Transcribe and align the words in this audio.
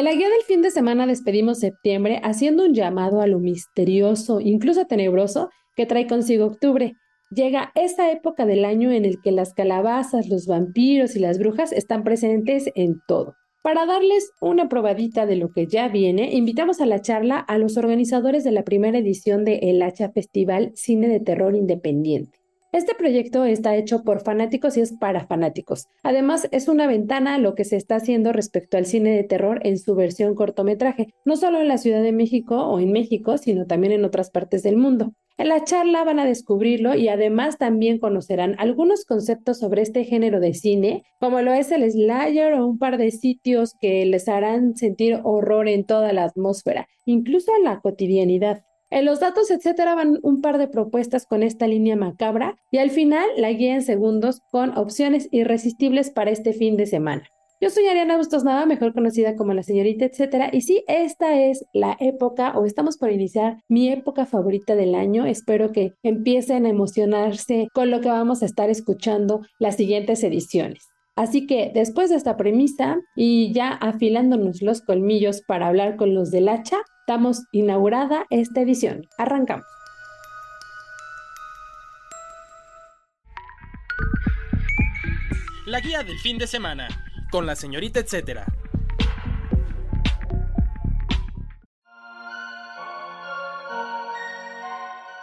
En 0.00 0.04
la 0.04 0.14
guía 0.14 0.30
del 0.30 0.44
fin 0.46 0.62
de 0.62 0.70
semana 0.70 1.06
despedimos 1.06 1.58
septiembre 1.58 2.22
haciendo 2.24 2.64
un 2.64 2.72
llamado 2.72 3.20
a 3.20 3.26
lo 3.26 3.38
misterioso, 3.38 4.40
incluso 4.40 4.86
tenebroso, 4.86 5.50
que 5.76 5.84
trae 5.84 6.06
consigo 6.06 6.46
octubre. 6.46 6.94
Llega 7.30 7.70
esa 7.74 8.10
época 8.10 8.46
del 8.46 8.64
año 8.64 8.92
en 8.92 9.04
el 9.04 9.20
que 9.20 9.30
las 9.30 9.52
calabazas, 9.52 10.26
los 10.30 10.46
vampiros 10.46 11.16
y 11.16 11.18
las 11.18 11.38
brujas 11.38 11.70
están 11.70 12.02
presentes 12.02 12.70
en 12.76 13.02
todo. 13.06 13.34
Para 13.62 13.84
darles 13.84 14.30
una 14.40 14.70
probadita 14.70 15.26
de 15.26 15.36
lo 15.36 15.52
que 15.52 15.66
ya 15.66 15.88
viene, 15.88 16.32
invitamos 16.32 16.80
a 16.80 16.86
la 16.86 17.02
charla 17.02 17.38
a 17.38 17.58
los 17.58 17.76
organizadores 17.76 18.42
de 18.42 18.52
la 18.52 18.64
primera 18.64 18.96
edición 18.96 19.44
de 19.44 19.56
El 19.64 19.82
Hacha 19.82 20.10
Festival 20.12 20.72
Cine 20.76 21.08
de 21.08 21.20
Terror 21.20 21.54
Independiente. 21.54 22.39
Este 22.72 22.94
proyecto 22.94 23.44
está 23.44 23.74
hecho 23.74 24.04
por 24.04 24.20
fanáticos 24.20 24.76
y 24.76 24.80
es 24.80 24.92
para 24.92 25.26
fanáticos. 25.26 25.88
Además, 26.04 26.48
es 26.52 26.68
una 26.68 26.86
ventana 26.86 27.34
a 27.34 27.38
lo 27.38 27.56
que 27.56 27.64
se 27.64 27.74
está 27.76 27.96
haciendo 27.96 28.32
respecto 28.32 28.76
al 28.76 28.86
cine 28.86 29.10
de 29.10 29.24
terror 29.24 29.58
en 29.64 29.76
su 29.76 29.96
versión 29.96 30.36
cortometraje, 30.36 31.12
no 31.24 31.36
solo 31.36 31.60
en 31.60 31.66
la 31.66 31.78
Ciudad 31.78 32.00
de 32.00 32.12
México 32.12 32.68
o 32.68 32.78
en 32.78 32.92
México, 32.92 33.38
sino 33.38 33.66
también 33.66 33.92
en 33.92 34.04
otras 34.04 34.30
partes 34.30 34.62
del 34.62 34.76
mundo. 34.76 35.14
En 35.36 35.48
la 35.48 35.64
charla 35.64 36.04
van 36.04 36.20
a 36.20 36.26
descubrirlo 36.26 36.94
y 36.94 37.08
además 37.08 37.58
también 37.58 37.98
conocerán 37.98 38.54
algunos 38.58 39.04
conceptos 39.04 39.58
sobre 39.58 39.82
este 39.82 40.04
género 40.04 40.38
de 40.38 40.54
cine, 40.54 41.02
como 41.18 41.40
lo 41.40 41.52
es 41.52 41.72
el 41.72 41.90
Slayer 41.90 42.52
o 42.52 42.66
un 42.66 42.78
par 42.78 42.98
de 42.98 43.10
sitios 43.10 43.74
que 43.80 44.04
les 44.06 44.28
harán 44.28 44.76
sentir 44.76 45.18
horror 45.24 45.66
en 45.66 45.86
toda 45.86 46.12
la 46.12 46.24
atmósfera, 46.24 46.88
incluso 47.04 47.50
en 47.56 47.64
la 47.64 47.80
cotidianidad. 47.80 48.62
En 48.90 49.04
los 49.04 49.20
datos, 49.20 49.52
etcétera, 49.52 49.94
van 49.94 50.18
un 50.22 50.40
par 50.40 50.58
de 50.58 50.66
propuestas 50.66 51.24
con 51.24 51.44
esta 51.44 51.68
línea 51.68 51.94
macabra 51.94 52.56
y 52.72 52.78
al 52.78 52.90
final 52.90 53.24
la 53.36 53.52
guía 53.52 53.74
en 53.74 53.82
segundos 53.82 54.40
con 54.50 54.76
opciones 54.76 55.28
irresistibles 55.30 56.10
para 56.10 56.32
este 56.32 56.52
fin 56.52 56.76
de 56.76 56.86
semana. 56.86 57.22
Yo 57.60 57.70
soy 57.70 57.86
Ariana 57.86 58.16
Bustos 58.16 58.42
Nava, 58.42 58.66
mejor 58.66 58.92
conocida 58.92 59.36
como 59.36 59.52
la 59.52 59.62
señorita, 59.62 60.06
etcétera, 60.06 60.48
y 60.50 60.62
sí, 60.62 60.82
esta 60.88 61.40
es 61.40 61.64
la 61.72 61.96
época 62.00 62.58
o 62.58 62.64
estamos 62.64 62.96
por 62.96 63.12
iniciar 63.12 63.58
mi 63.68 63.90
época 63.90 64.26
favorita 64.26 64.74
del 64.74 64.96
año. 64.96 65.24
Espero 65.24 65.70
que 65.70 65.92
empiecen 66.02 66.66
a 66.66 66.70
emocionarse 66.70 67.68
con 67.72 67.90
lo 67.90 68.00
que 68.00 68.08
vamos 68.08 68.42
a 68.42 68.46
estar 68.46 68.70
escuchando 68.70 69.42
las 69.60 69.76
siguientes 69.76 70.24
ediciones. 70.24 70.88
Así 71.20 71.46
que 71.46 71.70
después 71.74 72.08
de 72.08 72.16
esta 72.16 72.38
premisa 72.38 72.96
y 73.14 73.52
ya 73.52 73.72
afilándonos 73.72 74.62
los 74.62 74.80
colmillos 74.80 75.42
para 75.46 75.66
hablar 75.66 75.96
con 75.96 76.14
los 76.14 76.30
del 76.30 76.48
hacha, 76.48 76.78
damos 77.06 77.42
inaugurada 77.52 78.24
esta 78.30 78.62
edición. 78.62 79.02
Arrancamos. 79.18 79.66
La 85.66 85.80
guía 85.80 86.02
del 86.04 86.18
fin 86.20 86.38
de 86.38 86.46
semana, 86.46 86.88
con 87.30 87.44
la 87.44 87.54
señorita 87.54 88.00
etcétera. 88.00 88.46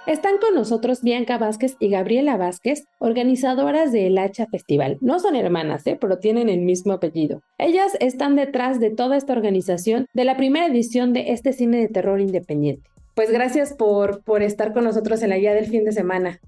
Están 0.07 0.37
con 0.37 0.55
nosotros 0.55 1.01
Bianca 1.01 1.37
Vázquez 1.37 1.75
y 1.81 1.89
Gabriela 1.89 2.37
Vázquez, 2.37 2.85
organizadoras 2.97 3.91
del 3.91 4.17
Hacha 4.17 4.47
Festival. 4.47 4.97
No 5.01 5.19
son 5.19 5.35
hermanas, 5.35 5.85
¿eh? 5.85 5.97
pero 5.99 6.17
tienen 6.17 6.47
el 6.47 6.61
mismo 6.61 6.93
apellido. 6.93 7.41
Ellas 7.57 7.97
están 7.99 8.37
detrás 8.37 8.79
de 8.79 8.89
toda 8.89 9.17
esta 9.17 9.33
organización 9.33 10.05
de 10.13 10.23
la 10.23 10.37
primera 10.37 10.65
edición 10.67 11.11
de 11.11 11.33
este 11.33 11.51
cine 11.51 11.79
de 11.79 11.89
terror 11.89 12.21
independiente. 12.21 12.89
Pues 13.15 13.31
gracias 13.31 13.73
por, 13.73 14.23
por 14.23 14.43
estar 14.43 14.71
con 14.71 14.85
nosotros 14.85 15.21
en 15.23 15.29
la 15.29 15.39
guía 15.39 15.53
del 15.53 15.65
fin 15.65 15.83
de 15.83 15.91
semana. 15.91 16.39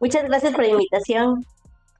Muchas 0.00 0.24
gracias 0.24 0.52
por 0.52 0.64
la 0.64 0.70
invitación. 0.70 1.44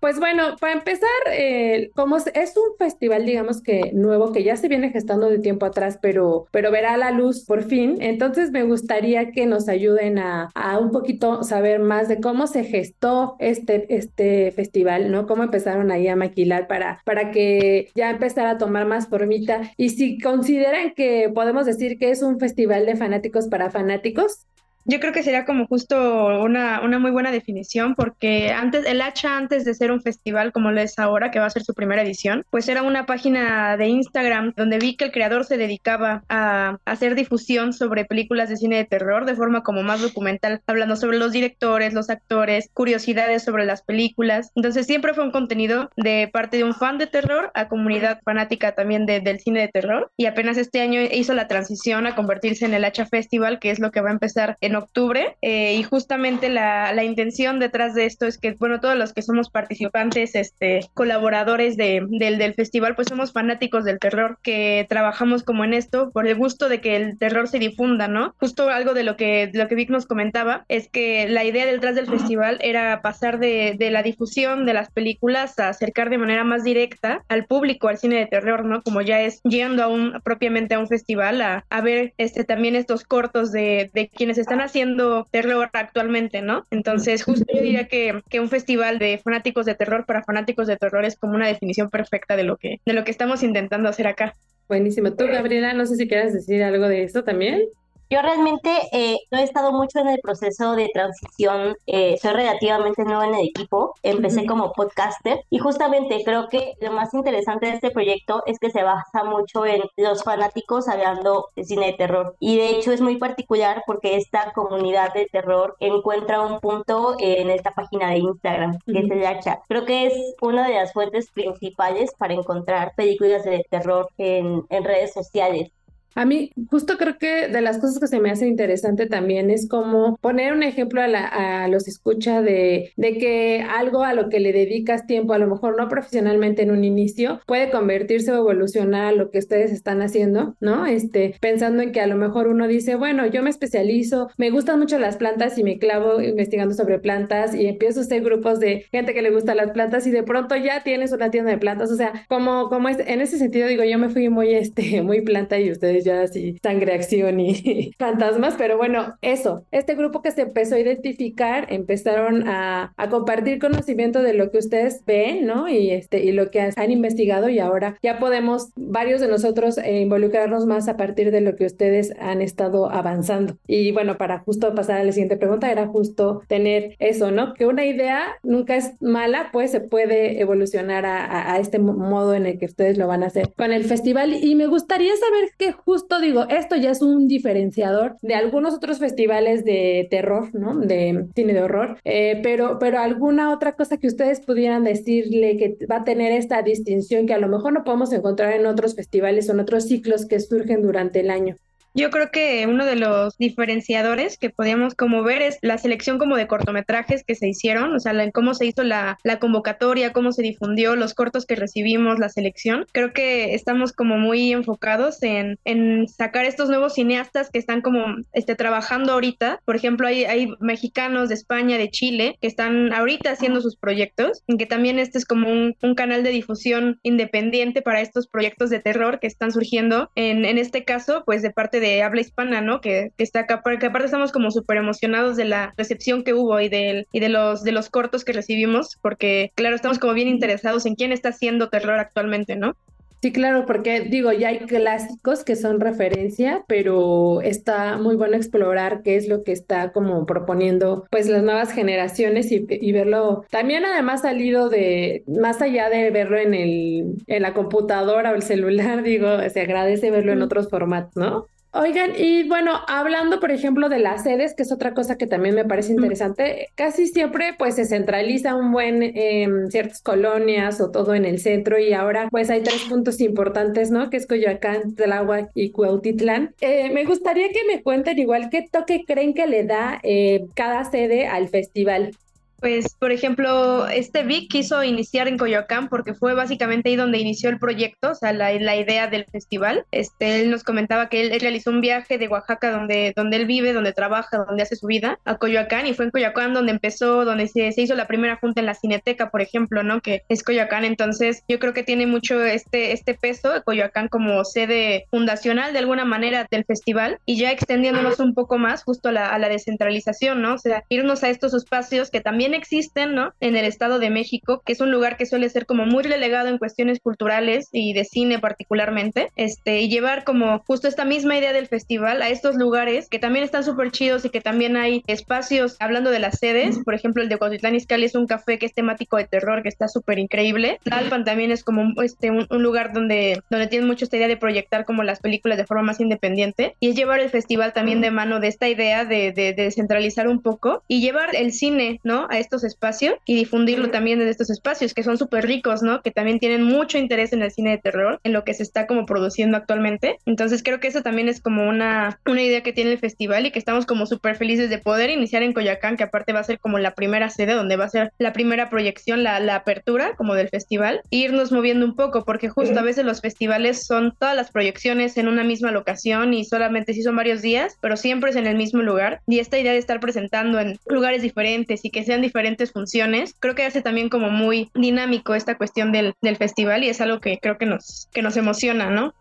Pues 0.00 0.20
bueno, 0.20 0.56
para 0.60 0.74
empezar, 0.74 1.08
eh, 1.32 1.90
como 1.96 2.18
es 2.18 2.56
un 2.56 2.76
festival, 2.78 3.26
digamos 3.26 3.60
que 3.60 3.90
nuevo, 3.92 4.32
que 4.32 4.44
ya 4.44 4.56
se 4.56 4.68
viene 4.68 4.90
gestando 4.90 5.28
de 5.28 5.40
tiempo 5.40 5.66
atrás, 5.66 5.98
pero, 6.00 6.46
pero 6.52 6.70
verá 6.70 6.96
la 6.96 7.10
luz 7.10 7.44
por 7.44 7.64
fin, 7.64 7.96
entonces 8.00 8.52
me 8.52 8.62
gustaría 8.62 9.32
que 9.32 9.46
nos 9.46 9.68
ayuden 9.68 10.18
a, 10.18 10.50
a, 10.54 10.78
un 10.78 10.92
poquito 10.92 11.42
saber 11.42 11.80
más 11.80 12.06
de 12.06 12.20
cómo 12.20 12.46
se 12.46 12.62
gestó 12.62 13.34
este, 13.40 13.92
este 13.96 14.52
festival, 14.52 15.10
¿no? 15.10 15.26
Cómo 15.26 15.42
empezaron 15.42 15.90
ahí 15.90 16.06
a 16.06 16.14
maquilar 16.14 16.68
para, 16.68 17.02
para 17.04 17.32
que 17.32 17.90
ya 17.96 18.10
empezara 18.10 18.50
a 18.50 18.58
tomar 18.58 18.86
más 18.86 19.08
formita 19.08 19.72
y 19.76 19.90
si 19.90 20.20
consideran 20.20 20.94
que 20.94 21.28
podemos 21.34 21.66
decir 21.66 21.98
que 21.98 22.10
es 22.10 22.22
un 22.22 22.38
festival 22.38 22.86
de 22.86 22.94
fanáticos 22.94 23.48
para 23.48 23.70
fanáticos. 23.70 24.46
Yo 24.90 25.00
creo 25.00 25.12
que 25.12 25.22
sería 25.22 25.44
como 25.44 25.66
justo 25.66 26.40
una, 26.40 26.80
una, 26.80 26.98
muy 26.98 27.10
buena 27.10 27.30
definición, 27.30 27.94
porque 27.94 28.52
antes, 28.52 28.86
el 28.86 29.02
Hacha, 29.02 29.36
antes 29.36 29.66
de 29.66 29.74
ser 29.74 29.92
un 29.92 30.00
festival 30.00 30.50
como 30.50 30.70
lo 30.70 30.80
es 30.80 30.98
ahora, 30.98 31.30
que 31.30 31.38
va 31.38 31.44
a 31.44 31.50
ser 31.50 31.62
su 31.62 31.74
primera 31.74 32.00
edición, 32.00 32.46
pues 32.48 32.70
era 32.70 32.82
una 32.82 33.04
página 33.04 33.76
de 33.76 33.86
Instagram 33.88 34.54
donde 34.56 34.78
vi 34.78 34.96
que 34.96 35.04
el 35.04 35.12
creador 35.12 35.44
se 35.44 35.58
dedicaba 35.58 36.24
a, 36.30 36.78
hacer 36.86 37.16
difusión 37.16 37.74
sobre 37.74 38.06
películas 38.06 38.48
de 38.48 38.56
cine 38.56 38.76
de 38.76 38.86
terror 38.86 39.26
de 39.26 39.34
forma 39.34 39.62
como 39.62 39.82
más 39.82 40.00
documental, 40.00 40.62
hablando 40.66 40.96
sobre 40.96 41.18
los 41.18 41.32
directores, 41.32 41.92
los 41.92 42.08
actores, 42.08 42.70
curiosidades 42.72 43.44
sobre 43.44 43.66
las 43.66 43.82
películas. 43.82 44.52
Entonces 44.54 44.86
siempre 44.86 45.12
fue 45.12 45.24
un 45.24 45.32
contenido 45.32 45.90
de 45.98 46.30
parte 46.32 46.56
de 46.56 46.64
un 46.64 46.74
fan 46.74 46.96
de 46.96 47.06
terror 47.06 47.50
a 47.52 47.68
comunidad 47.68 48.20
fanática 48.24 48.72
también 48.72 49.04
de, 49.04 49.20
del 49.20 49.38
cine 49.38 49.60
de 49.60 49.68
terror. 49.68 50.10
Y 50.16 50.24
apenas 50.24 50.56
este 50.56 50.80
año 50.80 51.02
hizo 51.02 51.34
la 51.34 51.46
transición 51.46 52.06
a 52.06 52.14
convertirse 52.14 52.64
en 52.64 52.72
el 52.72 52.86
Hacha 52.86 53.04
Festival, 53.04 53.58
que 53.58 53.70
es 53.70 53.80
lo 53.80 53.90
que 53.90 54.00
va 54.00 54.08
a 54.08 54.12
empezar 54.12 54.56
en 54.62 54.77
octubre 54.78 55.36
eh, 55.42 55.74
y 55.74 55.82
justamente 55.82 56.48
la, 56.48 56.92
la, 56.92 57.04
intención 57.04 57.58
detrás 57.58 57.94
de 57.94 58.06
esto 58.06 58.26
es 58.26 58.38
que, 58.38 58.52
bueno, 58.52 58.80
todos 58.80 58.96
los 58.96 59.12
que 59.12 59.22
somos 59.22 59.50
participantes, 59.50 60.34
este, 60.34 60.80
colaboradores 60.94 61.76
de, 61.76 62.06
del, 62.08 62.38
del 62.38 62.54
festival, 62.54 62.94
pues 62.94 63.08
somos 63.08 63.32
fanáticos 63.32 63.84
del 63.84 63.98
terror, 63.98 64.38
que 64.42 64.86
trabajamos 64.88 65.42
como 65.42 65.64
en 65.64 65.74
esto 65.74 66.10
por 66.10 66.26
el 66.26 66.36
gusto 66.36 66.68
de 66.68 66.80
que 66.80 66.96
el 66.96 67.18
terror 67.18 67.48
se 67.48 67.58
difunda, 67.58 68.08
¿no? 68.08 68.34
Justo 68.38 68.68
algo 68.68 68.94
de 68.94 69.04
lo 69.04 69.16
que, 69.16 69.50
lo 69.52 69.68
que 69.68 69.74
Vic 69.74 69.90
nos 69.90 70.06
comentaba 70.06 70.64
es 70.68 70.88
que 70.88 71.28
la 71.28 71.44
idea 71.44 71.66
detrás 71.66 71.94
del 71.94 72.06
festival 72.06 72.58
era 72.60 73.00
pasar 73.02 73.38
de, 73.38 73.74
de 73.78 73.90
la 73.90 74.02
difusión 74.02 74.66
de 74.66 74.74
las 74.74 74.90
películas 74.90 75.58
a 75.58 75.68
acercar 75.68 76.10
de 76.10 76.18
manera 76.18 76.44
más 76.44 76.64
directa 76.64 77.24
al 77.28 77.46
público 77.46 77.88
al 77.88 77.98
cine 77.98 78.16
de 78.16 78.26
terror, 78.26 78.64
¿no? 78.64 78.82
Como 78.82 79.00
ya 79.00 79.20
es 79.20 79.40
yendo 79.42 79.82
a 79.82 79.88
un, 79.88 80.20
propiamente 80.22 80.74
a 80.74 80.78
un 80.78 80.88
festival 80.88 81.40
a, 81.42 81.64
a 81.70 81.80
ver 81.80 82.14
este, 82.18 82.44
también 82.44 82.76
estos 82.76 83.04
cortos 83.04 83.52
de, 83.52 83.90
de 83.94 84.08
quienes 84.08 84.38
están 84.38 84.57
haciendo 84.60 85.26
terror 85.30 85.70
actualmente, 85.72 86.42
¿no? 86.42 86.64
Entonces, 86.70 87.24
justo 87.24 87.44
yo 87.52 87.60
diría 87.60 87.88
que, 87.88 88.22
que, 88.28 88.40
un 88.40 88.48
festival 88.48 88.98
de 88.98 89.18
fanáticos 89.18 89.66
de 89.66 89.74
terror 89.74 90.04
para 90.06 90.22
fanáticos 90.22 90.66
de 90.66 90.76
terror 90.76 91.04
es 91.04 91.16
como 91.16 91.34
una 91.34 91.46
definición 91.46 91.90
perfecta 91.90 92.36
de 92.36 92.44
lo 92.44 92.56
que, 92.56 92.80
de 92.84 92.92
lo 92.92 93.04
que 93.04 93.10
estamos 93.10 93.42
intentando 93.42 93.88
hacer 93.88 94.06
acá. 94.06 94.34
Buenísimo. 94.68 95.12
Tú, 95.12 95.26
Gabriela, 95.26 95.72
no 95.72 95.86
sé 95.86 95.96
si 95.96 96.06
quieres 96.06 96.34
decir 96.34 96.62
algo 96.62 96.88
de 96.88 97.02
esto 97.02 97.24
también. 97.24 97.62
Yo 98.10 98.22
realmente 98.22 98.70
eh, 98.92 99.18
no 99.30 99.38
he 99.38 99.42
estado 99.42 99.70
mucho 99.70 99.98
en 99.98 100.08
el 100.08 100.18
proceso 100.20 100.74
de 100.74 100.88
transición, 100.94 101.76
eh, 101.86 102.16
soy 102.22 102.32
relativamente 102.32 103.04
nueva 103.04 103.26
en 103.26 103.34
el 103.34 103.48
equipo, 103.48 103.94
empecé 104.02 104.40
uh 104.40 104.42
-huh. 104.44 104.48
como 104.48 104.72
podcaster 104.72 105.44
y 105.50 105.58
justamente 105.58 106.22
creo 106.24 106.48
que 106.48 106.72
lo 106.80 106.92
más 106.92 107.12
interesante 107.12 107.66
de 107.66 107.72
este 107.74 107.90
proyecto 107.90 108.42
es 108.46 108.58
que 108.58 108.70
se 108.70 108.82
basa 108.82 109.24
mucho 109.24 109.66
en 109.66 109.82
los 109.98 110.22
fanáticos 110.24 110.88
hablando 110.88 111.48
de 111.54 111.64
cine 111.64 111.86
de 111.88 111.92
terror 111.94 112.34
y 112.40 112.56
de 112.56 112.70
hecho 112.70 112.92
es 112.92 113.02
muy 113.02 113.18
particular 113.18 113.82
porque 113.86 114.16
esta 114.16 114.52
comunidad 114.54 115.12
de 115.12 115.26
terror 115.26 115.76
encuentra 115.80 116.40
un 116.40 116.60
punto 116.60 117.14
en 117.18 117.50
esta 117.50 117.72
página 117.72 118.10
de 118.10 118.18
Instagram 118.18 118.78
que 118.86 118.92
uh 118.92 118.94
-huh. 118.94 119.04
es 119.04 119.10
el 119.10 119.26
hacha. 119.26 119.60
Creo 119.68 119.84
que 119.84 120.06
es 120.06 120.14
una 120.40 120.66
de 120.66 120.74
las 120.74 120.92
fuentes 120.94 121.30
principales 121.32 122.10
para 122.18 122.32
encontrar 122.34 122.94
películas 122.96 123.44
de 123.44 123.66
terror 123.70 124.08
en, 124.16 124.64
en 124.70 124.84
redes 124.84 125.12
sociales 125.12 125.70
A 126.14 126.24
mí 126.24 126.52
justo 126.70 126.96
creo 126.98 127.18
que 127.18 127.48
de 127.48 127.60
las 127.60 127.78
cosas 127.78 127.98
que 127.98 128.06
se 128.06 128.20
me 128.20 128.30
hace 128.30 128.46
interesante 128.46 129.06
también 129.06 129.50
es 129.50 129.68
como 129.68 130.16
poner 130.18 130.52
un 130.52 130.62
ejemplo 130.62 131.00
a, 131.00 131.08
la, 131.08 131.68
los 131.68 131.88
escucha 131.88 132.42
de, 132.42 132.92
de 132.96 133.18
que 133.18 133.62
algo 133.68 134.02
a 134.02 134.14
lo 134.14 134.28
que 134.28 134.40
le 134.40 134.52
dedicas 134.52 135.06
tiempo, 135.06 135.32
a 135.32 135.38
lo 135.38 135.46
mejor 135.46 135.76
no 135.76 135.88
profesionalmente 135.88 136.62
en 136.62 136.70
un 136.70 136.84
inicio, 136.84 137.40
puede 137.46 137.70
convertirse 137.70 138.32
o 138.32 138.36
evolucionar 138.36 139.06
a 139.06 139.12
lo 139.12 139.30
que 139.30 139.38
ustedes 139.38 139.72
están 139.72 140.02
haciendo, 140.02 140.56
¿no? 140.60 140.86
Este, 140.86 141.34
pensando 141.40 141.82
en 141.82 141.92
que 141.92 142.00
a 142.00 142.06
lo 142.06 142.16
mejor 142.16 142.48
uno 142.48 142.66
dice, 142.66 142.94
bueno, 142.96 143.26
yo 143.26 143.42
me 143.42 143.50
especializo, 143.50 144.28
me 144.36 144.50
gustan 144.50 144.78
mucho 144.78 144.98
las 144.98 145.16
plantas 145.16 145.58
y 145.58 145.64
me 145.64 145.78
clavo 145.78 146.20
investigando 146.20 146.74
sobre 146.74 146.98
plantas 146.98 147.54
y 147.54 147.66
empiezo 147.66 148.00
a 148.00 148.02
hacer 148.02 148.22
grupos 148.22 148.60
de 148.60 148.86
gente 148.90 149.14
que 149.14 149.22
le 149.22 149.30
gusta 149.30 149.54
las 149.54 149.70
plantas 149.70 150.06
y 150.06 150.10
de 150.10 150.22
pronto 150.22 150.56
ya 150.56 150.82
tienes 150.82 151.12
una 151.12 151.30
tienda 151.30 151.50
de 151.50 151.58
plantas, 151.58 151.90
o 151.90 151.96
sea, 151.96 152.12
como, 152.28 152.68
como 152.68 152.88
es, 152.88 152.98
en 152.98 153.20
ese 153.20 153.38
sentido 153.38 153.68
digo, 153.68 153.84
yo 153.84 153.98
me 153.98 154.10
fui 154.10 154.28
muy, 154.28 154.54
este, 154.54 155.02
muy 155.02 155.20
planta 155.22 155.58
y 155.58 155.70
ustedes 155.70 155.97
ya 156.04 156.22
así, 156.22 156.58
sangre, 156.62 156.94
acción 156.94 157.40
y 157.40 157.92
fantasmas, 157.98 158.54
pero 158.56 158.76
bueno, 158.76 159.16
eso, 159.22 159.64
este 159.70 159.94
grupo 159.94 160.22
que 160.22 160.30
se 160.30 160.42
empezó 160.42 160.74
a 160.74 160.80
identificar, 160.80 161.66
empezaron 161.70 162.48
a, 162.48 162.92
a 162.96 163.08
compartir 163.08 163.58
conocimiento 163.58 164.22
de 164.22 164.34
lo 164.34 164.50
que 164.50 164.58
ustedes 164.58 165.02
ven, 165.06 165.46
¿no? 165.46 165.68
Y, 165.68 165.90
este, 165.90 166.24
y 166.24 166.32
lo 166.32 166.50
que 166.50 166.60
han 166.60 166.90
investigado 166.90 167.48
y 167.48 167.58
ahora 167.58 167.98
ya 168.02 168.18
podemos, 168.18 168.70
varios 168.76 169.20
de 169.20 169.28
nosotros, 169.28 169.78
eh, 169.78 170.00
involucrarnos 170.00 170.66
más 170.66 170.88
a 170.88 170.96
partir 170.96 171.30
de 171.30 171.40
lo 171.40 171.56
que 171.56 171.66
ustedes 171.66 172.12
han 172.20 172.42
estado 172.42 172.90
avanzando. 172.90 173.56
Y 173.66 173.92
bueno, 173.92 174.18
para 174.18 174.40
justo 174.40 174.74
pasar 174.74 174.98
a 174.98 175.04
la 175.04 175.12
siguiente 175.12 175.36
pregunta, 175.36 175.70
era 175.70 175.86
justo 175.86 176.42
tener 176.48 176.96
eso, 176.98 177.30
¿no? 177.30 177.54
Que 177.54 177.66
una 177.66 177.84
idea 177.86 178.22
nunca 178.42 178.76
es 178.76 178.92
mala, 179.00 179.50
pues 179.52 179.70
se 179.70 179.80
puede 179.80 180.40
evolucionar 180.40 181.06
a, 181.06 181.52
a 181.52 181.58
este 181.58 181.78
modo 181.78 182.34
en 182.34 182.46
el 182.46 182.58
que 182.58 182.66
ustedes 182.66 182.98
lo 182.98 183.06
van 183.06 183.22
a 183.22 183.26
hacer 183.26 183.52
con 183.56 183.72
el 183.72 183.84
festival. 183.84 184.32
Y 184.32 184.54
me 184.54 184.66
gustaría 184.66 185.12
saber 185.16 185.50
que 185.58 185.72
justo 185.88 186.20
digo, 186.20 186.46
esto 186.50 186.76
ya 186.76 186.90
es 186.90 187.00
un 187.00 187.28
diferenciador 187.28 188.18
de 188.20 188.34
algunos 188.34 188.74
otros 188.74 188.98
festivales 188.98 189.64
de 189.64 190.06
terror, 190.10 190.54
¿no? 190.54 190.76
De 190.78 191.28
cine 191.34 191.54
de 191.54 191.62
horror, 191.62 191.96
eh, 192.04 192.40
pero, 192.42 192.78
pero 192.78 192.98
alguna 192.98 193.54
otra 193.54 193.72
cosa 193.72 193.96
que 193.96 194.06
ustedes 194.06 194.40
pudieran 194.40 194.84
decirle 194.84 195.56
que 195.56 195.86
va 195.90 195.96
a 195.96 196.04
tener 196.04 196.32
esta 196.32 196.60
distinción 196.60 197.24
que 197.24 197.32
a 197.32 197.38
lo 197.38 197.48
mejor 197.48 197.72
no 197.72 197.84
podemos 197.84 198.12
encontrar 198.12 198.52
en 198.52 198.66
otros 198.66 198.96
festivales 198.96 199.48
o 199.48 199.52
en 199.52 199.60
otros 199.60 199.84
ciclos 199.84 200.26
que 200.26 200.40
surgen 200.40 200.82
durante 200.82 201.20
el 201.20 201.30
año. 201.30 201.56
Yo 201.94 202.10
creo 202.10 202.30
que 202.30 202.66
uno 202.66 202.84
de 202.84 202.96
los 202.96 203.36
diferenciadores 203.38 204.38
que 204.38 204.50
podíamos 204.50 204.94
como 204.94 205.22
ver 205.22 205.42
es 205.42 205.58
la 205.62 205.78
selección 205.78 206.18
como 206.18 206.36
de 206.36 206.46
cortometrajes 206.46 207.24
que 207.24 207.34
se 207.34 207.48
hicieron, 207.48 207.94
o 207.94 208.00
sea, 208.00 208.12
cómo 208.32 208.54
se 208.54 208.66
hizo 208.66 208.82
la, 208.82 209.18
la, 209.22 209.38
convocatoria, 209.38 210.12
cómo 210.12 210.32
se 210.32 210.42
difundió, 210.42 210.96
los 210.96 211.14
cortos 211.14 211.46
que 211.46 211.56
recibimos, 211.56 212.18
la 212.18 212.28
selección. 212.28 212.86
Creo 212.92 213.12
que 213.12 213.54
estamos 213.54 213.92
como 213.92 214.18
muy 214.18 214.52
enfocados 214.52 215.22
en, 215.22 215.58
en 215.64 216.08
sacar 216.08 216.44
estos 216.44 216.68
nuevos 216.68 216.94
cineastas 216.94 217.50
que 217.50 217.58
están 217.58 217.80
como 217.80 218.16
este, 218.32 218.54
trabajando 218.54 219.12
ahorita. 219.12 219.60
Por 219.64 219.76
ejemplo, 219.76 220.06
hay, 220.06 220.24
hay 220.24 220.48
mexicanos 220.60 221.28
de 221.28 221.34
España, 221.34 221.78
de 221.78 221.90
Chile, 221.90 222.36
que 222.40 222.48
están 222.48 222.92
ahorita 222.92 223.30
haciendo 223.30 223.60
sus 223.60 223.76
proyectos, 223.76 224.42
en 224.46 224.58
que 224.58 224.66
también 224.66 224.98
este 224.98 225.18
es 225.18 225.24
como 225.24 225.50
un, 225.50 225.76
un 225.82 225.94
canal 225.94 226.22
de 226.22 226.30
difusión 226.30 226.98
independiente 227.02 227.82
para 227.82 228.00
estos 228.00 228.26
proyectos 228.26 228.70
de 228.70 228.80
terror 228.80 229.20
que 229.20 229.26
están 229.26 229.52
surgiendo, 229.52 230.10
en, 230.14 230.44
en 230.44 230.58
este 230.58 230.84
caso, 230.84 231.22
pues 231.24 231.42
de 231.42 231.50
parte 231.50 231.77
de 231.80 232.02
habla 232.02 232.20
hispana, 232.20 232.60
¿no? 232.60 232.80
Que, 232.80 233.12
que 233.16 233.24
está 233.24 233.40
acá, 233.40 233.62
porque 233.62 233.86
aparte 233.86 234.06
estamos 234.06 234.32
como 234.32 234.50
súper 234.50 234.78
emocionados 234.78 235.36
de 235.36 235.44
la 235.44 235.74
recepción 235.76 236.24
que 236.24 236.34
hubo 236.34 236.60
y, 236.60 236.68
del, 236.68 237.06
y 237.12 237.20
de, 237.20 237.28
los, 237.28 237.62
de 237.64 237.72
los 237.72 237.90
cortos 237.90 238.24
que 238.24 238.32
recibimos, 238.32 238.98
porque 239.02 239.52
claro, 239.54 239.76
estamos 239.76 239.98
como 239.98 240.14
bien 240.14 240.28
interesados 240.28 240.86
en 240.86 240.94
quién 240.94 241.12
está 241.12 241.30
haciendo 241.30 241.68
terror 241.68 241.98
actualmente, 241.98 242.56
¿no? 242.56 242.76
Sí, 243.20 243.32
claro, 243.32 243.66
porque 243.66 244.02
digo, 244.02 244.30
ya 244.32 244.48
hay 244.48 244.60
clásicos 244.60 245.42
que 245.42 245.56
son 245.56 245.80
referencia, 245.80 246.62
pero 246.68 247.42
está 247.42 247.98
muy 247.98 248.14
bueno 248.14 248.36
explorar 248.36 249.02
qué 249.02 249.16
es 249.16 249.26
lo 249.26 249.42
que 249.42 249.50
está 249.50 249.90
como 249.90 250.24
proponiendo 250.24 251.04
pues 251.10 251.28
las 251.28 251.42
nuevas 251.42 251.72
generaciones 251.72 252.52
y, 252.52 252.64
y 252.68 252.92
verlo. 252.92 253.44
También 253.50 253.84
además 253.84 254.22
salido 254.22 254.68
de, 254.68 255.24
más 255.26 255.60
allá 255.60 255.90
de 255.90 256.10
verlo 256.10 256.38
en 256.38 256.54
el, 256.54 257.16
en 257.26 257.42
la 257.42 257.54
computadora 257.54 258.30
o 258.30 258.34
el 258.36 258.42
celular, 258.42 259.02
digo, 259.02 259.28
se 259.52 259.62
agradece 259.62 260.12
verlo 260.12 260.32
en 260.32 260.42
otros 260.42 260.70
formatos, 260.70 261.16
¿no? 261.16 261.46
Oigan, 261.72 262.12
y 262.16 262.48
bueno, 262.48 262.80
hablando 262.88 263.40
por 263.40 263.50
ejemplo 263.50 263.90
de 263.90 263.98
las 263.98 264.22
sedes, 264.22 264.54
que 264.54 264.62
es 264.62 264.72
otra 264.72 264.94
cosa 264.94 265.16
que 265.16 265.26
también 265.26 265.54
me 265.54 265.66
parece 265.66 265.92
interesante, 265.92 266.68
casi 266.74 267.06
siempre 267.06 267.54
pues 267.58 267.74
se 267.74 267.84
centraliza 267.84 268.54
un 268.54 268.72
buen 268.72 269.02
en 269.02 269.70
ciertas 269.70 270.00
colonias 270.00 270.80
o 270.80 270.90
todo 270.90 271.14
en 271.14 271.26
el 271.26 271.38
centro 271.40 271.78
y 271.78 271.92
ahora 271.92 272.28
pues 272.30 272.48
hay 272.48 272.62
tres 272.62 272.84
puntos 272.88 273.20
importantes, 273.20 273.90
¿no? 273.90 274.08
Que 274.08 274.16
es 274.16 274.26
Coyoacán, 274.26 274.94
Tláhuac 274.94 275.50
y 275.54 275.70
Cuautitlán. 275.70 276.54
Eh, 276.62 276.90
me 276.90 277.04
gustaría 277.04 277.50
que 277.50 277.64
me 277.66 277.82
cuenten 277.82 278.18
igual 278.18 278.48
qué 278.50 278.66
toque 278.70 279.04
creen 279.06 279.34
que 279.34 279.46
le 279.46 279.64
da 279.64 280.00
eh, 280.02 280.46
cada 280.54 280.84
sede 280.84 281.26
al 281.26 281.48
festival. 281.48 282.12
Pues, 282.60 282.96
por 282.98 283.12
ejemplo, 283.12 283.86
este 283.86 284.24
Vic 284.24 284.50
quiso 284.50 284.82
iniciar 284.82 285.28
en 285.28 285.38
Coyoacán 285.38 285.88
porque 285.88 286.14
fue 286.14 286.34
básicamente 286.34 286.88
ahí 286.88 286.96
donde 286.96 287.18
inició 287.18 287.50
el 287.50 287.58
proyecto, 287.58 288.10
o 288.10 288.14
sea, 288.16 288.32
la, 288.32 288.52
la 288.52 288.76
idea 288.76 289.06
del 289.06 289.26
festival. 289.26 289.84
Este, 289.92 290.40
él 290.40 290.50
nos 290.50 290.64
comentaba 290.64 291.08
que 291.08 291.20
él, 291.20 291.40
realizó 291.40 291.70
un 291.70 291.80
viaje 291.80 292.18
de 292.18 292.26
Oaxaca, 292.26 292.72
donde, 292.72 293.12
donde 293.14 293.36
él 293.36 293.46
vive, 293.46 293.72
donde 293.72 293.92
trabaja, 293.92 294.38
donde 294.38 294.64
hace 294.64 294.74
su 294.74 294.88
vida, 294.88 295.20
a 295.24 295.36
Coyoacán, 295.36 295.86
y 295.86 295.94
fue 295.94 296.06
en 296.06 296.10
Coyoacán 296.10 296.52
donde 296.52 296.72
empezó, 296.72 297.24
donde 297.24 297.46
se, 297.46 297.72
hizo 297.76 297.94
la 297.94 298.08
primera 298.08 298.36
junta 298.36 298.60
en 298.60 298.66
la 298.66 298.74
Cineteca, 298.74 299.30
por 299.30 299.40
ejemplo, 299.40 299.84
¿no? 299.84 300.00
Que 300.00 300.22
es 300.28 300.42
Coyoacán. 300.42 300.84
Entonces, 300.84 301.44
yo 301.46 301.60
creo 301.60 301.74
que 301.74 301.84
tiene 301.84 302.08
mucho 302.08 302.44
este, 302.44 302.90
este 302.90 303.14
peso, 303.14 303.62
Coyoacán 303.64 304.08
como 304.08 304.44
sede 304.44 305.06
fundacional 305.12 305.72
de 305.72 305.78
alguna 305.78 306.04
manera 306.04 306.48
del 306.50 306.64
festival, 306.64 307.18
y 307.24 307.38
ya 307.38 307.52
extendiéndonos 307.52 308.18
un 308.18 308.34
poco 308.34 308.58
más 308.58 308.82
justo 308.82 309.10
a 309.10 309.12
la, 309.12 309.28
a 309.28 309.38
la 309.38 309.48
descentralización, 309.48 310.42
¿no? 310.42 310.54
O 310.54 310.58
sea, 310.58 310.82
irnos 310.88 311.22
a 311.22 311.28
estos 311.28 311.54
espacios 311.54 312.10
que 312.10 312.20
también 312.20 312.47
existen, 312.54 313.14
¿no? 313.14 313.32
En 313.40 313.56
el 313.56 313.64
Estado 313.64 313.98
de 313.98 314.10
México, 314.10 314.62
que 314.64 314.72
es 314.72 314.80
un 314.80 314.90
lugar 314.90 315.16
que 315.16 315.26
suele 315.26 315.48
ser 315.48 315.66
como 315.66 315.86
muy 315.86 316.02
relegado 316.02 316.48
en 316.48 316.58
cuestiones 316.58 317.00
culturales 317.00 317.68
y 317.72 317.92
de 317.92 318.04
cine 318.04 318.38
particularmente, 318.38 319.30
este, 319.36 319.80
y 319.80 319.88
llevar 319.88 320.24
como 320.24 320.60
justo 320.60 320.88
esta 320.88 321.04
misma 321.04 321.38
idea 321.38 321.52
del 321.52 321.66
festival 321.66 322.22
a 322.22 322.28
estos 322.28 322.56
lugares 322.56 323.08
que 323.08 323.18
también 323.18 323.44
están 323.44 323.64
súper 323.64 323.90
chidos 323.90 324.24
y 324.24 324.30
que 324.30 324.40
también 324.40 324.76
hay 324.76 325.02
espacios, 325.06 325.76
hablando 325.80 326.10
de 326.10 326.18
las 326.18 326.38
sedes, 326.38 326.78
por 326.84 326.94
ejemplo, 326.94 327.22
el 327.22 327.28
de 327.28 327.36
Cuautitlán 327.36 327.74
Izcalli 327.74 328.06
es 328.06 328.14
un 328.14 328.26
café 328.26 328.58
que 328.58 328.66
es 328.66 328.74
temático 328.74 329.16
de 329.16 329.24
terror, 329.24 329.62
que 329.62 329.68
está 329.68 329.88
súper 329.88 330.18
increíble. 330.18 330.78
Tlalpan 330.84 331.24
también 331.24 331.50
es 331.50 331.64
como 331.64 332.02
este, 332.02 332.30
un, 332.30 332.46
lugar 332.50 332.92
donde, 332.92 333.40
donde 333.50 333.66
tienen 333.66 333.86
mucho 333.86 334.04
esta 334.04 334.16
idea 334.16 334.28
de 334.28 334.36
proyectar 334.36 334.84
como 334.84 335.02
las 335.02 335.20
películas 335.20 335.58
de 335.58 335.66
forma 335.66 335.82
más 335.82 336.00
independiente, 336.00 336.74
y 336.80 336.90
es 336.90 336.96
llevar 336.96 337.20
el 337.20 337.30
festival 337.30 337.72
también 337.72 338.00
de 338.00 338.10
mano 338.10 338.40
de 338.40 338.48
esta 338.48 338.68
idea 338.68 339.04
de, 339.04 339.32
de, 339.32 339.52
de 339.52 339.64
descentralizar 339.64 340.28
un 340.28 340.40
poco 340.40 340.82
y 340.88 341.00
llevar 341.00 341.34
el 341.34 341.52
cine, 341.52 342.00
¿no? 342.04 342.26
A 342.30 342.37
estos 342.38 342.64
espacios 342.64 343.14
y 343.24 343.34
difundirlo 343.34 343.90
también 343.90 344.20
en 344.20 344.28
estos 344.28 344.50
espacios 344.50 344.94
que 344.94 345.02
son 345.02 345.18
súper 345.18 345.46
ricos, 345.46 345.82
¿no? 345.82 346.02
Que 346.02 346.10
también 346.10 346.38
tienen 346.38 346.62
mucho 346.62 346.98
interés 346.98 347.32
en 347.32 347.42
el 347.42 347.50
cine 347.50 347.70
de 347.70 347.78
terror, 347.78 348.20
en 348.24 348.32
lo 348.32 348.44
que 348.44 348.54
se 348.54 348.62
está 348.62 348.86
como 348.86 349.06
produciendo 349.06 349.56
actualmente. 349.56 350.18
Entonces 350.26 350.62
creo 350.62 350.80
que 350.80 350.88
eso 350.88 351.02
también 351.02 351.28
es 351.28 351.40
como 351.40 351.68
una, 351.68 352.20
una 352.26 352.42
idea 352.42 352.62
que 352.62 352.72
tiene 352.72 352.92
el 352.92 352.98
festival 352.98 353.46
y 353.46 353.50
que 353.50 353.58
estamos 353.58 353.86
como 353.86 354.06
súper 354.06 354.36
felices 354.36 354.70
de 354.70 354.78
poder 354.78 355.10
iniciar 355.10 355.42
en 355.42 355.52
Coyacán, 355.52 355.96
que 355.96 356.04
aparte 356.04 356.32
va 356.32 356.40
a 356.40 356.44
ser 356.44 356.58
como 356.58 356.78
la 356.78 356.94
primera 356.94 357.30
sede 357.30 357.54
donde 357.54 357.76
va 357.76 357.84
a 357.84 357.90
ser 357.90 358.12
la 358.18 358.32
primera 358.32 358.70
proyección, 358.70 359.22
la, 359.22 359.40
la 359.40 359.56
apertura 359.56 360.14
como 360.16 360.34
del 360.34 360.48
festival, 360.48 361.00
e 361.10 361.16
irnos 361.16 361.52
moviendo 361.52 361.84
un 361.84 361.96
poco, 361.96 362.24
porque 362.24 362.48
justo 362.48 362.78
a 362.78 362.82
veces 362.82 363.04
los 363.04 363.20
festivales 363.20 363.86
son 363.86 364.14
todas 364.18 364.36
las 364.36 364.50
proyecciones 364.50 365.16
en 365.16 365.28
una 365.28 365.44
misma 365.44 365.70
locación 365.70 366.34
y 366.34 366.44
solamente 366.44 366.94
si 366.94 367.02
son 367.02 367.16
varios 367.16 367.42
días, 367.42 367.76
pero 367.80 367.96
siempre 367.96 368.30
es 368.30 368.36
en 368.36 368.46
el 368.46 368.56
mismo 368.56 368.82
lugar. 368.82 369.20
Y 369.26 369.38
esta 369.38 369.58
idea 369.58 369.72
de 369.72 369.78
estar 369.78 370.00
presentando 370.00 370.60
en 370.60 370.78
lugares 370.86 371.22
diferentes 371.22 371.84
y 371.84 371.90
que 371.90 372.04
sean 372.04 372.22
diferentes 372.22 372.27
funciones, 372.72 373.34
creo 373.38 373.54
que 373.54 373.64
hace 373.64 373.82
también 373.82 374.08
como 374.08 374.30
muy 374.30 374.70
dinámico 374.74 375.34
esta 375.34 375.56
cuestión 375.56 375.92
del, 375.92 376.14
del 376.22 376.36
festival 376.36 376.84
y 376.84 376.88
es 376.88 377.00
algo 377.00 377.20
que 377.20 377.38
creo 377.40 377.58
que 377.58 377.66
nos, 377.66 378.08
que 378.12 378.22
nos 378.22 378.36
emociona, 378.36 378.90
¿no? 378.90 379.14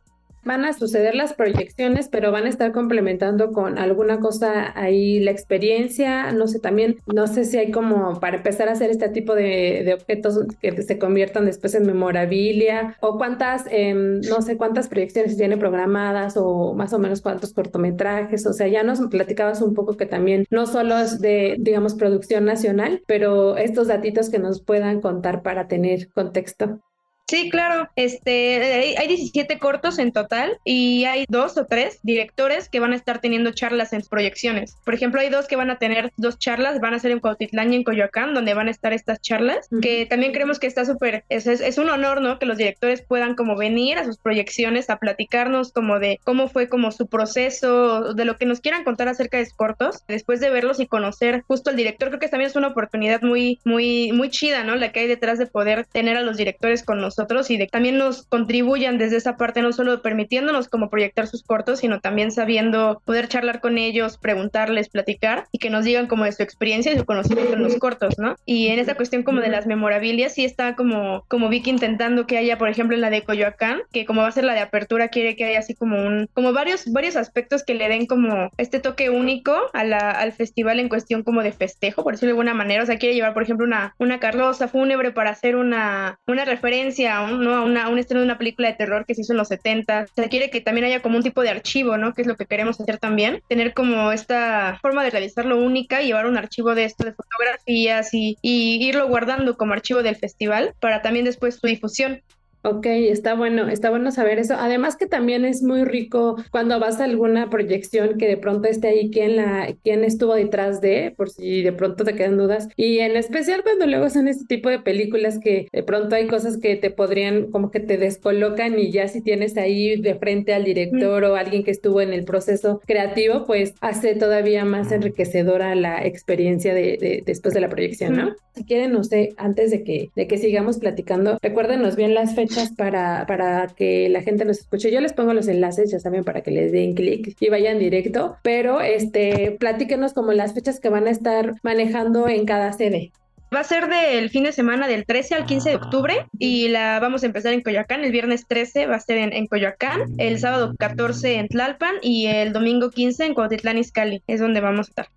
Van 0.47 0.65
a 0.65 0.73
suceder 0.73 1.13
las 1.13 1.33
proyecciones, 1.33 2.07
pero 2.09 2.31
van 2.31 2.45
a 2.45 2.49
estar 2.49 2.71
complementando 2.71 3.51
con 3.51 3.77
alguna 3.77 4.19
cosa 4.19 4.71
ahí 4.75 5.19
la 5.19 5.31
experiencia, 5.31 6.31
no 6.31 6.47
sé, 6.47 6.59
también, 6.59 6.97
no 7.05 7.27
sé 7.27 7.45
si 7.45 7.57
hay 7.57 7.71
como 7.71 8.19
para 8.19 8.37
empezar 8.37 8.69
a 8.69 8.71
hacer 8.71 8.89
este 8.89 9.09
tipo 9.09 9.35
de, 9.35 9.83
de 9.85 9.93
objetos 9.93 10.39
que 10.61 10.81
se 10.81 10.97
conviertan 10.97 11.45
después 11.45 11.75
en 11.75 11.85
memorabilia, 11.85 12.95
o 13.01 13.17
cuántas, 13.17 13.65
eh, 13.69 13.93
no 13.93 14.41
sé 14.41 14.57
cuántas 14.57 14.87
proyecciones 14.87 15.37
tiene 15.37 15.57
programadas, 15.57 16.35
o 16.37 16.73
más 16.73 16.93
o 16.93 16.99
menos 16.99 17.21
cuántos 17.21 17.53
cortometrajes, 17.53 18.45
o 18.47 18.53
sea, 18.53 18.67
ya 18.67 18.83
nos 18.83 18.99
platicabas 19.07 19.61
un 19.61 19.73
poco 19.73 19.97
que 19.97 20.05
también 20.05 20.45
no 20.49 20.65
solo 20.65 20.97
es 20.97 21.19
de, 21.19 21.57
digamos, 21.59 21.95
producción 21.95 22.45
nacional, 22.45 23.01
pero 23.05 23.57
estos 23.57 23.87
datitos 23.87 24.29
que 24.29 24.39
nos 24.39 24.61
puedan 24.61 25.01
contar 25.01 25.41
para 25.43 25.67
tener 25.67 26.09
contexto. 26.09 26.79
Sí, 27.29 27.49
claro. 27.49 27.89
Este, 27.97 28.95
hay 28.97 29.07
17 29.07 29.59
cortos 29.59 29.99
en 29.99 30.13
total 30.13 30.57
y 30.63 31.03
hay 31.03 31.25
dos 31.27 31.57
o 31.57 31.65
tres 31.65 31.99
directores 32.01 32.69
que 32.69 32.79
van 32.79 32.93
a 32.93 32.95
estar 32.95 33.19
teniendo 33.19 33.51
charlas 33.51 33.91
en 33.91 34.01
proyecciones. 34.09 34.77
Por 34.85 34.93
ejemplo, 34.93 35.19
hay 35.19 35.29
dos 35.29 35.45
que 35.45 35.57
van 35.57 35.69
a 35.69 35.77
tener 35.77 36.13
dos 36.15 36.39
charlas, 36.39 36.79
van 36.79 36.93
a 36.93 36.99
ser 36.99 37.11
en 37.11 37.19
Cuautitlán 37.19 37.73
y 37.73 37.75
en 37.75 37.83
Coyoacán, 37.83 38.33
donde 38.33 38.53
van 38.53 38.69
a 38.69 38.71
estar 38.71 38.93
estas 38.93 39.19
charlas, 39.19 39.67
que 39.81 40.05
también 40.05 40.31
creemos 40.31 40.57
que 40.57 40.67
está 40.67 40.85
súper, 40.85 41.25
es, 41.27 41.47
es, 41.47 41.77
un 41.77 41.89
honor, 41.89 42.21
¿no? 42.21 42.39
Que 42.39 42.45
los 42.45 42.57
directores 42.57 43.01
puedan 43.01 43.35
como 43.35 43.57
venir 43.57 43.97
a 43.97 44.05
sus 44.05 44.17
proyecciones 44.17 44.89
a 44.89 44.95
platicarnos 44.95 45.73
como 45.73 45.99
de 45.99 46.21
cómo 46.23 46.47
fue 46.47 46.69
como 46.69 46.91
su 46.91 47.07
proceso, 47.07 48.13
de 48.13 48.23
lo 48.23 48.37
que 48.37 48.45
nos 48.45 48.61
quieran 48.61 48.85
contar 48.85 49.09
acerca 49.09 49.37
de 49.37 49.45
sus 49.45 49.53
cortos, 49.53 50.01
después 50.07 50.39
de 50.39 50.49
verlos 50.49 50.79
y 50.79 50.87
conocer 50.87 51.43
justo 51.45 51.71
al 51.71 51.75
director, 51.75 52.07
creo 52.07 52.21
que 52.21 52.29
también 52.29 52.49
es 52.49 52.55
una 52.55 52.69
oportunidad 52.69 53.21
muy, 53.21 53.59
muy, 53.65 54.13
muy 54.13 54.29
chida, 54.29 54.63
¿no? 54.63 54.75
La 54.75 54.93
que 54.93 55.01
hay 55.01 55.07
detrás 55.07 55.39
de 55.39 55.47
poder 55.47 55.85
tener 55.91 56.15
a 56.15 56.21
los 56.21 56.37
directores 56.37 56.83
con 56.83 57.01
nosotros 57.01 57.16
y 57.49 57.57
de 57.57 57.67
también 57.67 57.97
nos 57.97 58.25
contribuyan 58.27 58.97
desde 58.97 59.17
esa 59.17 59.37
parte, 59.37 59.61
no 59.61 59.73
solo 59.73 60.01
permitiéndonos 60.01 60.69
como 60.69 60.89
proyectar 60.89 61.27
sus 61.27 61.43
cortos, 61.43 61.79
sino 61.79 61.99
también 61.99 62.31
sabiendo 62.31 63.01
poder 63.05 63.27
charlar 63.27 63.59
con 63.59 63.77
ellos, 63.77 64.17
preguntarles, 64.17 64.89
platicar 64.89 65.47
y 65.51 65.57
que 65.57 65.69
nos 65.69 65.83
digan 65.83 66.07
como 66.07 66.25
de 66.25 66.31
su 66.31 66.43
experiencia 66.43 66.93
y 66.93 66.97
su 66.97 67.05
conocimiento 67.05 67.53
en 67.53 67.63
los 67.63 67.75
cortos, 67.77 68.19
¿no? 68.19 68.35
Y 68.45 68.67
en 68.67 68.79
esta 68.79 68.95
cuestión 68.95 69.23
como 69.23 69.41
de 69.41 69.49
las 69.49 69.65
memorabilias, 69.65 70.33
sí 70.33 70.45
está 70.45 70.75
como, 70.75 71.25
como 71.27 71.49
Vicky 71.49 71.71
intentando 71.71 72.27
que 72.27 72.37
haya, 72.37 72.57
por 72.57 72.69
ejemplo, 72.69 72.95
en 72.95 73.01
la 73.01 73.09
de 73.09 73.23
Coyoacán, 73.23 73.81
que 73.91 74.05
como 74.05 74.21
va 74.21 74.27
a 74.27 74.31
ser 74.31 74.43
la 74.43 74.53
de 74.53 74.61
apertura, 74.61 75.07
quiere 75.09 75.35
que 75.35 75.45
haya 75.45 75.59
así 75.59 75.73
como 75.73 76.05
un, 76.05 76.29
como 76.33 76.53
varios, 76.53 76.91
varios 76.91 77.15
aspectos 77.15 77.63
que 77.63 77.73
le 77.73 77.89
den 77.89 78.05
como 78.05 78.51
este 78.57 78.79
toque 78.79 79.09
único 79.09 79.55
a 79.73 79.83
la, 79.83 80.11
al 80.11 80.33
festival 80.33 80.79
en 80.79 80.89
cuestión 80.89 81.23
como 81.23 81.41
de 81.41 81.51
festejo, 81.51 82.03
por 82.03 82.13
decirlo 82.13 82.29
de 82.29 82.39
alguna 82.39 82.53
manera. 82.53 82.83
O 82.83 82.85
sea, 82.85 82.97
quiere 82.97 83.15
llevar, 83.15 83.33
por 83.33 83.43
ejemplo, 83.43 83.65
una, 83.65 83.95
una 83.97 84.19
carroza 84.19 84.67
fúnebre 84.67 85.11
para 85.11 85.31
hacer 85.31 85.55
una, 85.55 86.19
una 86.27 86.45
referencia 86.45 87.06
a 87.09 87.21
un, 87.21 87.43
¿no? 87.43 87.63
una, 87.63 87.89
un 87.89 87.99
estreno 87.99 88.21
de 88.21 88.25
una 88.25 88.37
película 88.37 88.67
de 88.67 88.75
terror 88.75 89.05
que 89.05 89.15
se 89.15 89.21
hizo 89.21 89.33
en 89.33 89.37
los 89.37 89.47
70. 89.47 90.07
Se 90.15 90.29
quiere 90.29 90.49
que 90.49 90.61
también 90.61 90.85
haya 90.85 91.01
como 91.01 91.17
un 91.17 91.23
tipo 91.23 91.41
de 91.41 91.49
archivo, 91.49 91.97
¿no? 91.97 92.13
Que 92.13 92.21
es 92.21 92.27
lo 92.27 92.35
que 92.35 92.45
queremos 92.45 92.79
hacer 92.79 92.97
también. 92.97 93.41
Tener 93.47 93.73
como 93.73 94.11
esta 94.11 94.77
forma 94.81 95.03
de 95.03 95.09
realizarlo 95.09 95.57
única 95.57 96.01
y 96.01 96.07
llevar 96.07 96.25
un 96.25 96.37
archivo 96.37 96.75
de 96.75 96.85
esto, 96.85 97.05
de 97.05 97.13
fotografías 97.13 98.13
y, 98.13 98.37
y 98.41 98.85
irlo 98.87 99.07
guardando 99.07 99.57
como 99.57 99.73
archivo 99.73 100.03
del 100.03 100.15
festival 100.15 100.73
para 100.79 101.01
también 101.01 101.25
después 101.25 101.55
su 101.55 101.67
difusión. 101.67 102.21
Ok, 102.63 102.85
está 102.87 103.35
bueno, 103.35 103.69
está 103.69 103.89
bueno 103.89 104.11
saber 104.11 104.39
eso. 104.39 104.55
Además 104.57 104.97
que 104.97 105.05
también 105.05 105.45
es 105.45 105.61
muy 105.63 105.83
rico 105.85 106.35
cuando 106.51 106.79
vas 106.79 106.99
a 106.99 107.05
alguna 107.05 107.49
proyección 107.49 108.17
que 108.17 108.27
de 108.27 108.35
pronto 108.35 108.67
esté 108.67 108.89
ahí 108.89 109.11
quién 109.11 109.35
la, 109.37 109.73
quién 109.83 110.03
estuvo 110.03 110.33
detrás 110.33 110.81
de, 110.81 111.13
por 111.15 111.29
si 111.29 111.61
de 111.61 111.71
pronto 111.71 112.03
te 112.03 112.15
quedan 112.15 112.37
dudas. 112.37 112.67
Y 112.75 112.99
en 112.99 113.15
especial 113.15 113.63
cuando 113.63 113.85
luego 113.85 114.09
son 114.09 114.27
este 114.27 114.45
tipo 114.45 114.69
de 114.69 114.79
películas 114.79 115.39
que 115.39 115.67
de 115.71 115.83
pronto 115.83 116.15
hay 116.15 116.27
cosas 116.27 116.57
que 116.57 116.75
te 116.75 116.89
podrían, 116.89 117.51
como 117.51 117.71
que 117.71 117.79
te 117.79 117.97
descolocan 117.97 118.77
y 118.79 118.91
ya 118.91 119.07
si 119.07 119.21
tienes 119.21 119.55
ahí 119.55 120.01
de 120.01 120.15
frente 120.15 120.53
al 120.53 120.63
director 120.63 121.23
o 121.23 121.35
alguien 121.35 121.63
que 121.63 121.71
estuvo 121.71 122.01
en 122.01 122.11
el 122.11 122.25
proceso 122.25 122.81
creativo, 122.85 123.45
pues 123.45 123.75
hace 123.81 124.15
todavía 124.15 124.65
más 124.65 124.91
enriquecedora 124.91 125.75
la 125.75 126.05
experiencia 126.05 126.73
de, 126.73 127.23
después 127.25 127.53
de 127.53 127.61
la 127.61 127.69
proyección, 127.69 128.15
¿no? 128.15 128.35
Si 128.55 128.65
quieren, 128.65 128.91
no 128.91 129.03
sé, 129.03 129.29
antes 129.37 129.69
de 129.69 129.83
que, 129.83 130.09
de 130.15 130.27
que 130.27 130.37
sigamos 130.37 130.79
platicando, 130.79 131.37
recuérdenos 131.41 131.95
bien 131.95 132.15
las 132.15 132.33
fechas 132.33 132.46
para, 132.75 133.25
para 133.25 133.67
que 133.67 134.09
la 134.09 134.21
gente 134.21 134.45
nos 134.45 134.59
escuche. 134.59 134.91
Yo 134.91 135.01
les 135.01 135.13
pongo 135.13 135.33
los 135.33 135.47
enlaces, 135.47 135.91
ya 135.91 135.99
saben, 135.99 136.23
para 136.23 136.41
que 136.41 136.51
les 136.51 136.71
den 136.71 136.93
clic 136.93 137.35
y 137.39 137.49
vayan 137.49 137.79
directo, 137.79 138.37
pero 138.43 138.81
este, 138.81 139.55
platíquenos 139.59 140.13
como 140.13 140.33
las 140.33 140.53
fechas 140.53 140.79
que 140.79 140.89
van 140.89 141.07
a 141.07 141.11
estar 141.11 141.55
manejando 141.63 142.27
en 142.27 142.45
cada 142.45 142.73
sede. 142.73 143.11
Va 143.53 143.61
a 143.61 143.63
ser 143.63 143.87
del 143.87 144.29
fin 144.29 144.43
de 144.43 144.51
semana 144.51 144.87
del 144.87 145.05
13 145.05 145.35
al 145.35 145.45
15 145.45 145.69
de 145.69 145.75
octubre 145.77 146.25
y 146.37 146.67
la 146.67 146.99
vamos 146.99 147.23
a 147.23 147.27
empezar 147.27 147.53
en 147.53 147.61
Coyoacán. 147.61 148.03
El 148.03 148.11
viernes 148.11 148.45
13 148.45 148.87
va 148.87 148.97
a 148.97 148.99
ser 148.99 149.17
en, 149.19 149.47
Coyoacán, 149.47 150.15
el 150.17 150.37
sábado 150.37 150.73
14 150.77 151.35
en 151.35 151.47
Tlalpan 151.47 151.95
y 152.01 152.25
el 152.25 152.51
domingo 152.51 152.89
15 152.89 153.25
en 153.25 153.33
Cuautitlán 153.33 153.77
Izcalli. 153.77 154.21
Es 154.27 154.41
donde 154.41 154.59
vamos 154.59 154.87
a 154.87 154.89
estar. 154.89 155.07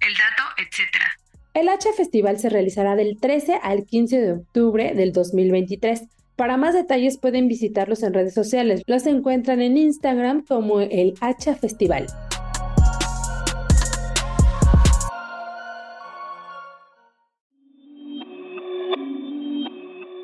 El 0.00 0.14
dato, 0.14 0.42
etcétera. 0.56 1.18
El 1.52 1.68
H 1.68 1.92
Festival 1.92 2.38
se 2.38 2.48
realizará 2.48 2.96
del 2.96 3.18
13 3.20 3.60
al 3.62 3.84
15 3.84 4.20
de 4.20 4.32
octubre 4.32 4.94
del 4.94 5.12
2023. 5.12 6.04
Para 6.38 6.56
más 6.56 6.72
detalles 6.72 7.18
pueden 7.18 7.48
visitarlos 7.48 8.04
en 8.04 8.14
redes 8.14 8.32
sociales. 8.32 8.84
Los 8.86 9.06
encuentran 9.06 9.60
en 9.60 9.76
Instagram 9.76 10.44
como 10.46 10.78
el 10.78 11.14
Hacha 11.20 11.56
Festival. 11.56 12.06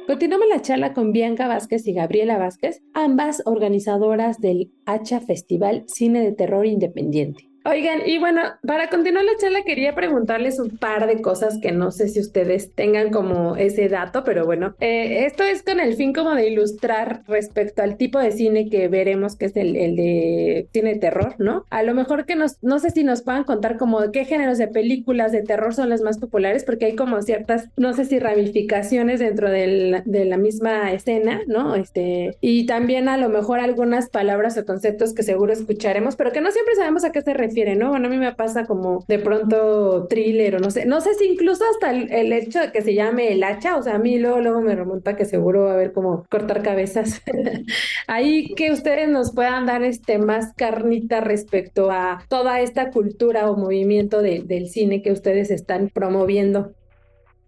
Continuamos 0.06 0.46
la 0.48 0.62
charla 0.62 0.94
con 0.94 1.10
Bianca 1.10 1.48
Vázquez 1.48 1.84
y 1.88 1.94
Gabriela 1.94 2.38
Vázquez, 2.38 2.80
ambas 2.92 3.42
organizadoras 3.44 4.40
del 4.40 4.70
Hacha 4.86 5.18
Festival 5.18 5.82
Cine 5.88 6.20
de 6.20 6.30
Terror 6.30 6.64
Independiente. 6.64 7.53
Oigan, 7.66 8.02
y 8.04 8.18
bueno, 8.18 8.42
para 8.66 8.90
continuar 8.90 9.24
la 9.24 9.38
charla 9.40 9.62
quería 9.62 9.94
preguntarles 9.94 10.58
un 10.58 10.76
par 10.76 11.06
de 11.06 11.22
cosas 11.22 11.58
que 11.62 11.72
no 11.72 11.92
sé 11.92 12.08
si 12.08 12.20
ustedes 12.20 12.74
tengan 12.74 13.10
como 13.10 13.56
ese 13.56 13.88
dato, 13.88 14.22
pero 14.22 14.44
bueno, 14.44 14.74
eh, 14.80 15.24
esto 15.24 15.44
es 15.44 15.62
con 15.62 15.80
el 15.80 15.94
fin 15.94 16.12
como 16.12 16.34
de 16.34 16.46
ilustrar 16.46 17.22
respecto 17.26 17.80
al 17.80 17.96
tipo 17.96 18.18
de 18.18 18.32
cine 18.32 18.68
que 18.68 18.88
veremos, 18.88 19.36
que 19.36 19.46
es 19.46 19.56
el, 19.56 19.72
de 19.72 20.68
cine 20.74 20.92
de 20.92 21.00
terror, 21.00 21.36
¿no? 21.38 21.64
A 21.70 21.82
lo 21.82 21.94
mejor 21.94 22.26
que 22.26 22.36
nos, 22.36 22.62
no 22.62 22.78
sé 22.80 22.90
si 22.90 23.02
nos 23.02 23.22
puedan 23.22 23.44
contar 23.44 23.78
como 23.78 24.12
qué 24.12 24.26
géneros 24.26 24.58
de 24.58 24.68
películas 24.68 25.32
de 25.32 25.40
terror 25.40 25.74
son 25.74 25.88
las 25.88 26.02
más 26.02 26.18
populares, 26.18 26.64
porque 26.64 26.84
hay 26.84 26.96
como 26.96 27.22
ciertas, 27.22 27.70
no 27.78 27.94
sé 27.94 28.04
si 28.04 28.18
ramificaciones 28.18 29.20
dentro 29.20 29.48
del, 29.48 30.02
de 30.04 30.26
la 30.26 30.36
misma 30.36 30.92
escena, 30.92 31.40
¿no? 31.46 31.76
Este, 31.76 32.36
y 32.42 32.66
también 32.66 33.08
a 33.08 33.16
lo 33.16 33.30
mejor 33.30 33.60
algunas 33.60 34.10
palabras 34.10 34.58
o 34.58 34.66
conceptos 34.66 35.14
que 35.14 35.22
seguro 35.22 35.54
escucharemos, 35.54 36.14
pero 36.16 36.30
que 36.30 36.42
no 36.42 36.50
siempre 36.50 36.74
sabemos 36.74 37.04
a 37.04 37.12
qué 37.12 37.22
se 37.22 37.32
refiere 37.32 37.53
¿no? 37.76 37.90
Bueno, 37.90 38.06
a 38.06 38.10
mí 38.10 38.18
me 38.18 38.34
pasa 38.34 38.64
como 38.66 39.04
de 39.08 39.18
pronto 39.18 40.06
thriller 40.08 40.56
o 40.56 40.58
no 40.58 40.70
sé, 40.70 40.86
no 40.86 41.00
sé 41.00 41.14
si 41.14 41.26
incluso 41.26 41.64
hasta 41.70 41.90
el, 41.92 42.32
hecho 42.32 42.60
de 42.60 42.72
que 42.72 42.82
se 42.82 42.94
llame 42.94 43.32
el 43.32 43.42
hacha, 43.44 43.76
o 43.76 43.82
sea, 43.82 43.94
a 43.94 43.98
mí 43.98 44.18
luego, 44.18 44.40
luego 44.40 44.60
me 44.60 44.74
remonta 44.74 45.16
que 45.16 45.24
seguro 45.24 45.64
va 45.64 45.70
a 45.72 45.74
haber 45.74 45.92
como 45.92 46.24
cortar 46.30 46.62
cabezas. 46.62 47.22
Ahí 48.06 48.54
que 48.54 48.72
ustedes 48.72 49.08
nos 49.08 49.32
puedan 49.32 49.66
dar 49.66 49.82
este 49.82 50.18
más 50.18 50.52
carnita 50.54 51.20
respecto 51.20 51.90
a 51.90 52.24
toda 52.28 52.60
esta 52.60 52.90
cultura 52.90 53.50
o 53.50 53.56
movimiento 53.56 54.22
del 54.22 54.68
cine 54.68 55.02
que 55.02 55.12
ustedes 55.12 55.50
están 55.50 55.88
promoviendo. 55.88 56.72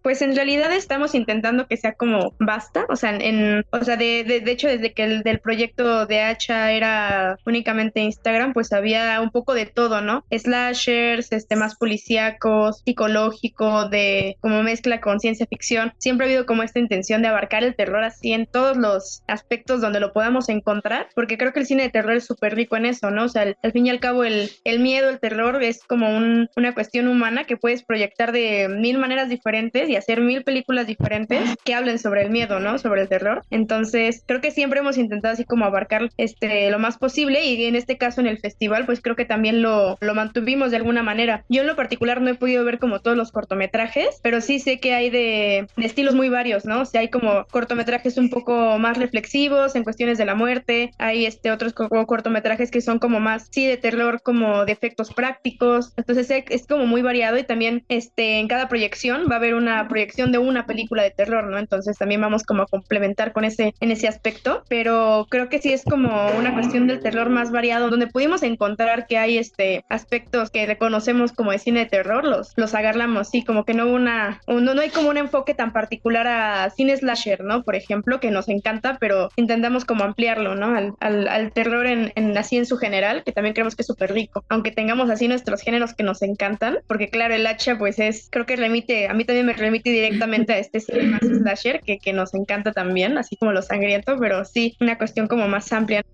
Pues 0.07 0.23
en 0.23 0.37
realidad 0.37 0.71
estamos 0.73 1.17
intentando 1.17 1.67
que 1.67 1.77
sea 1.77 1.95
como 1.95 2.33
basta, 2.39 2.87
o 2.89 2.95
sea, 2.95 3.17
en, 3.17 3.67
o 3.73 3.85
sea, 3.85 3.97
de, 3.97 4.23
de, 4.23 4.53
hecho 4.53 4.69
desde 4.69 4.93
que 4.93 5.03
el 5.03 5.25
del 5.25 5.41
proyecto 5.41 6.07
de 6.07 6.21
Hacha 6.21 6.71
era 6.71 7.37
únicamente 7.45 7.99
Instagram, 7.99 8.53
pues 8.53 8.73
había 8.73 9.21
un 9.21 9.31
poco 9.31 9.53
de 9.53 9.67
todo, 9.67 10.03
¿no? 10.03 10.25
Slashers, 10.31 11.33
este 11.33 11.57
más 11.57 11.75
policíacos, 11.75 12.83
psicológico, 12.85 13.89
de 13.89 14.37
como 14.39 14.63
mezcla 14.63 15.01
con 15.01 15.19
ciencia 15.19 15.45
ficción. 15.47 15.93
Siempre 15.99 16.27
ha 16.27 16.29
habido 16.29 16.47
como 16.47 16.63
esta 16.63 16.79
intención 16.79 17.21
de 17.21 17.27
abarcar 17.27 17.65
el 17.65 17.75
terror 17.75 18.05
así 18.05 18.33
en 18.33 18.47
todos 18.47 18.77
los 18.77 19.25
aspectos 19.27 19.81
donde 19.81 19.99
lo 19.99 20.13
podamos 20.13 20.49
encontrar, 20.49 21.09
porque 21.17 21.37
creo 21.37 21.53
que 21.53 21.59
el 21.59 21.67
cine 21.67 21.83
de 21.83 21.91
terror 21.91 22.15
es 22.15 22.27
súper 22.27 22.55
rico 22.55 22.77
en 22.77 22.87
eso, 22.87 23.11
¿no? 23.11 23.25
O 23.25 23.29
sea, 23.29 23.43
al, 23.61 23.73
fin 23.73 23.89
y 23.89 23.91
al 23.91 23.99
cabo 23.99 24.23
el, 24.23 24.53
el 24.63 24.79
miedo, 24.79 25.11
el 25.11 25.19
terror 25.19 25.61
es 25.65 25.83
como 25.83 26.17
un, 26.17 26.49
una 26.55 26.75
cuestión 26.75 27.09
humana 27.09 27.43
que 27.43 27.57
puedes 27.57 27.83
proyectar 27.83 28.31
de 28.31 28.69
mil 28.69 28.99
maneras 28.99 29.29
diferentes 29.29 29.96
hacer 29.97 30.21
mil 30.21 30.45
películas 30.45 30.87
diferentes 30.87 31.57
que 31.65 31.75
hablen 31.75 31.99
sobre 31.99 32.23
el 32.23 32.31
miedo, 32.31 32.61
¿no? 32.61 32.79
Sobre 32.79 33.03
el 33.03 33.09
terror. 33.09 33.43
Entonces, 33.50 34.23
creo 34.26 34.41
que 34.41 34.50
siempre 34.50 34.81
hemos 34.81 34.99
intentado 34.99 35.35
así 35.35 35.45
como 35.45 35.65
abarcar 35.65 36.09
este 36.17 36.71
lo 36.71 36.79
más 36.79 36.99
posible 36.99 37.45
y 37.45 37.65
en 37.65 37.76
este 37.76 37.97
caso 37.97 38.21
en 38.21 38.26
el 38.26 38.38
festival, 38.38 38.87
pues 38.87 39.00
creo 39.00 39.17
que 39.17 39.25
también 39.25 39.62
lo, 39.62 39.97
lo 40.00 40.15
mantuvimos 40.15 40.71
de 40.71 40.76
alguna 40.76 41.03
manera. 41.03 41.45
Yo 41.49 41.62
en 41.62 41.67
lo 41.67 41.76
particular 41.76 42.21
no 42.21 42.31
he 42.31 42.35
podido 42.35 42.65
ver 42.65 42.79
como 42.79 43.00
todos 43.00 43.17
los 43.17 43.33
cortometrajes, 43.33 44.21
pero 44.23 44.41
sí 44.41 44.59
sé 44.59 44.79
que 44.81 44.95
hay 44.95 45.11
de, 45.11 45.67
estilos 45.76 46.15
muy 46.15 46.29
varios, 46.29 46.65
¿no? 46.65 46.81
O 46.81 46.85
sea, 46.85 47.00
hay 47.00 47.09
como 47.09 47.47
cortometrajes 47.47 48.19
un 48.19 48.31
poco 48.31 48.79
más 48.79 48.99
reflexivos 48.99 49.76
en 49.76 49.85
cuestiones 49.85 50.19
de 50.19 50.25
la 50.25 50.35
muerte, 50.35 50.93
hay 50.99 51.26
este 51.26 51.50
otros 51.50 51.73
cortometrajes 51.73 52.71
que 52.71 52.81
son 52.81 52.99
como 52.99 53.21
más, 53.21 53.49
sí, 53.50 53.67
de 53.67 53.76
terror, 53.76 54.21
como 54.23 54.65
de 54.65 54.73
efectos 54.73 55.12
prácticos. 55.12 55.93
Entonces 55.97 56.31
es 56.31 56.67
como 56.67 56.87
muy 56.87 57.03
variado 57.03 57.38
y 57.38 57.45
también 57.45 57.85
este 57.88 58.38
en 58.38 58.49
cada 58.49 58.69
proyección 58.69 59.26
va 59.31 59.35
a 59.35 59.38
haber 59.38 59.55
una 59.55 59.86
proyección 59.88 60.33
de 60.33 60.38
una 60.38 60.66
película 60.66 61.02
de 61.02 61.11
terror, 61.11 61.45
¿no? 61.45 61.59
Entonces 61.59 61.97
también 61.99 62.21
vamos 62.21 62.43
como 62.43 62.62
a 62.62 62.66
complementar 62.66 63.33
con 63.33 63.45
ese, 63.45 63.75
en 63.81 63.90
ese 63.90 64.09
aspecto, 64.09 64.64
pero 64.69 65.26
creo 65.31 65.49
que 65.49 65.61
sí 65.61 65.73
es 65.73 65.85
como 65.85 66.28
una 66.38 66.55
cuestión 66.55 66.87
del 66.87 67.00
terror 67.00 67.31
más 67.31 67.50
variado, 67.50 67.90
donde 67.90 68.07
pudimos 68.07 68.43
encontrar 68.43 69.07
que 69.07 69.19
hay 69.19 69.38
este 69.38 69.85
aspectos 69.88 70.50
que 70.50 70.66
reconocemos 70.66 71.33
como 71.33 71.52
de 71.52 71.59
cine 71.59 71.81
de 71.81 71.87
terror, 71.87 72.25
los, 72.25 72.52
los 72.57 72.75
agarramos, 72.75 73.28
sí, 73.28 73.45
como 73.45 73.64
que 73.64 73.75
no 73.75 73.87
una, 73.87 74.40
no, 74.47 74.61
no 74.75 74.81
hay 74.81 74.90
como 74.90 75.11
un 75.11 75.16
enfoque 75.16 75.55
tan 75.55 75.73
particular 75.73 76.26
a 76.26 76.71
cine 76.71 76.97
slasher, 76.97 77.45
¿no? 77.45 77.62
Por 77.62 77.76
ejemplo, 77.76 78.21
que 78.21 78.31
nos 78.31 78.49
encanta, 78.49 78.97
pero 79.00 79.31
intentamos 79.37 79.85
como 79.85 80.05
ampliarlo, 80.05 80.55
¿no? 80.55 80.75
Al, 80.75 80.95
al, 81.00 81.28
al 81.28 81.52
terror 81.52 81.87
en, 81.87 82.12
en, 82.14 82.37
así 82.37 82.57
en 82.57 82.66
su 82.66 82.76
general, 82.76 83.23
que 83.25 83.33
también 83.33 83.55
creemos 83.55 83.76
que 83.76 83.83
es 83.83 83.87
súper 83.87 84.12
rico, 84.12 84.45
aunque 84.49 84.71
tengamos 84.71 85.11
así 85.11 85.28
nuestros 85.28 85.62
géneros 85.62 85.95
que 85.95 86.02
nos 86.02 86.23
encantan, 86.23 86.78
porque 86.87 87.09
claro, 87.09 87.35
el 87.35 87.47
hacha 87.47 87.78
pues 87.78 87.99
es, 87.99 88.28
creo 88.31 88.47
que 88.47 88.57
remite, 88.57 89.09
a 89.09 89.14
mí 89.14 89.25
también 89.25 89.47
me 89.47 89.52
remite 89.52 89.75
directamente 89.83 90.52
a 90.52 90.59
este 90.59 90.80
cine 90.80 91.18
slasher 91.21 91.80
que, 91.80 91.99
que 91.99 92.12
nos 92.12 92.35
encanta 92.35 92.73
también, 92.73 93.18
así 93.18 93.37
como 93.37 93.52
lo 93.52 93.62
sangriento, 93.62 94.16
pero 94.18 94.45
sí, 94.45 94.76
una 94.80 94.99
cuestión 94.99 95.26
como 95.26 95.49
más 95.49 95.73
amplia. 95.73 96.04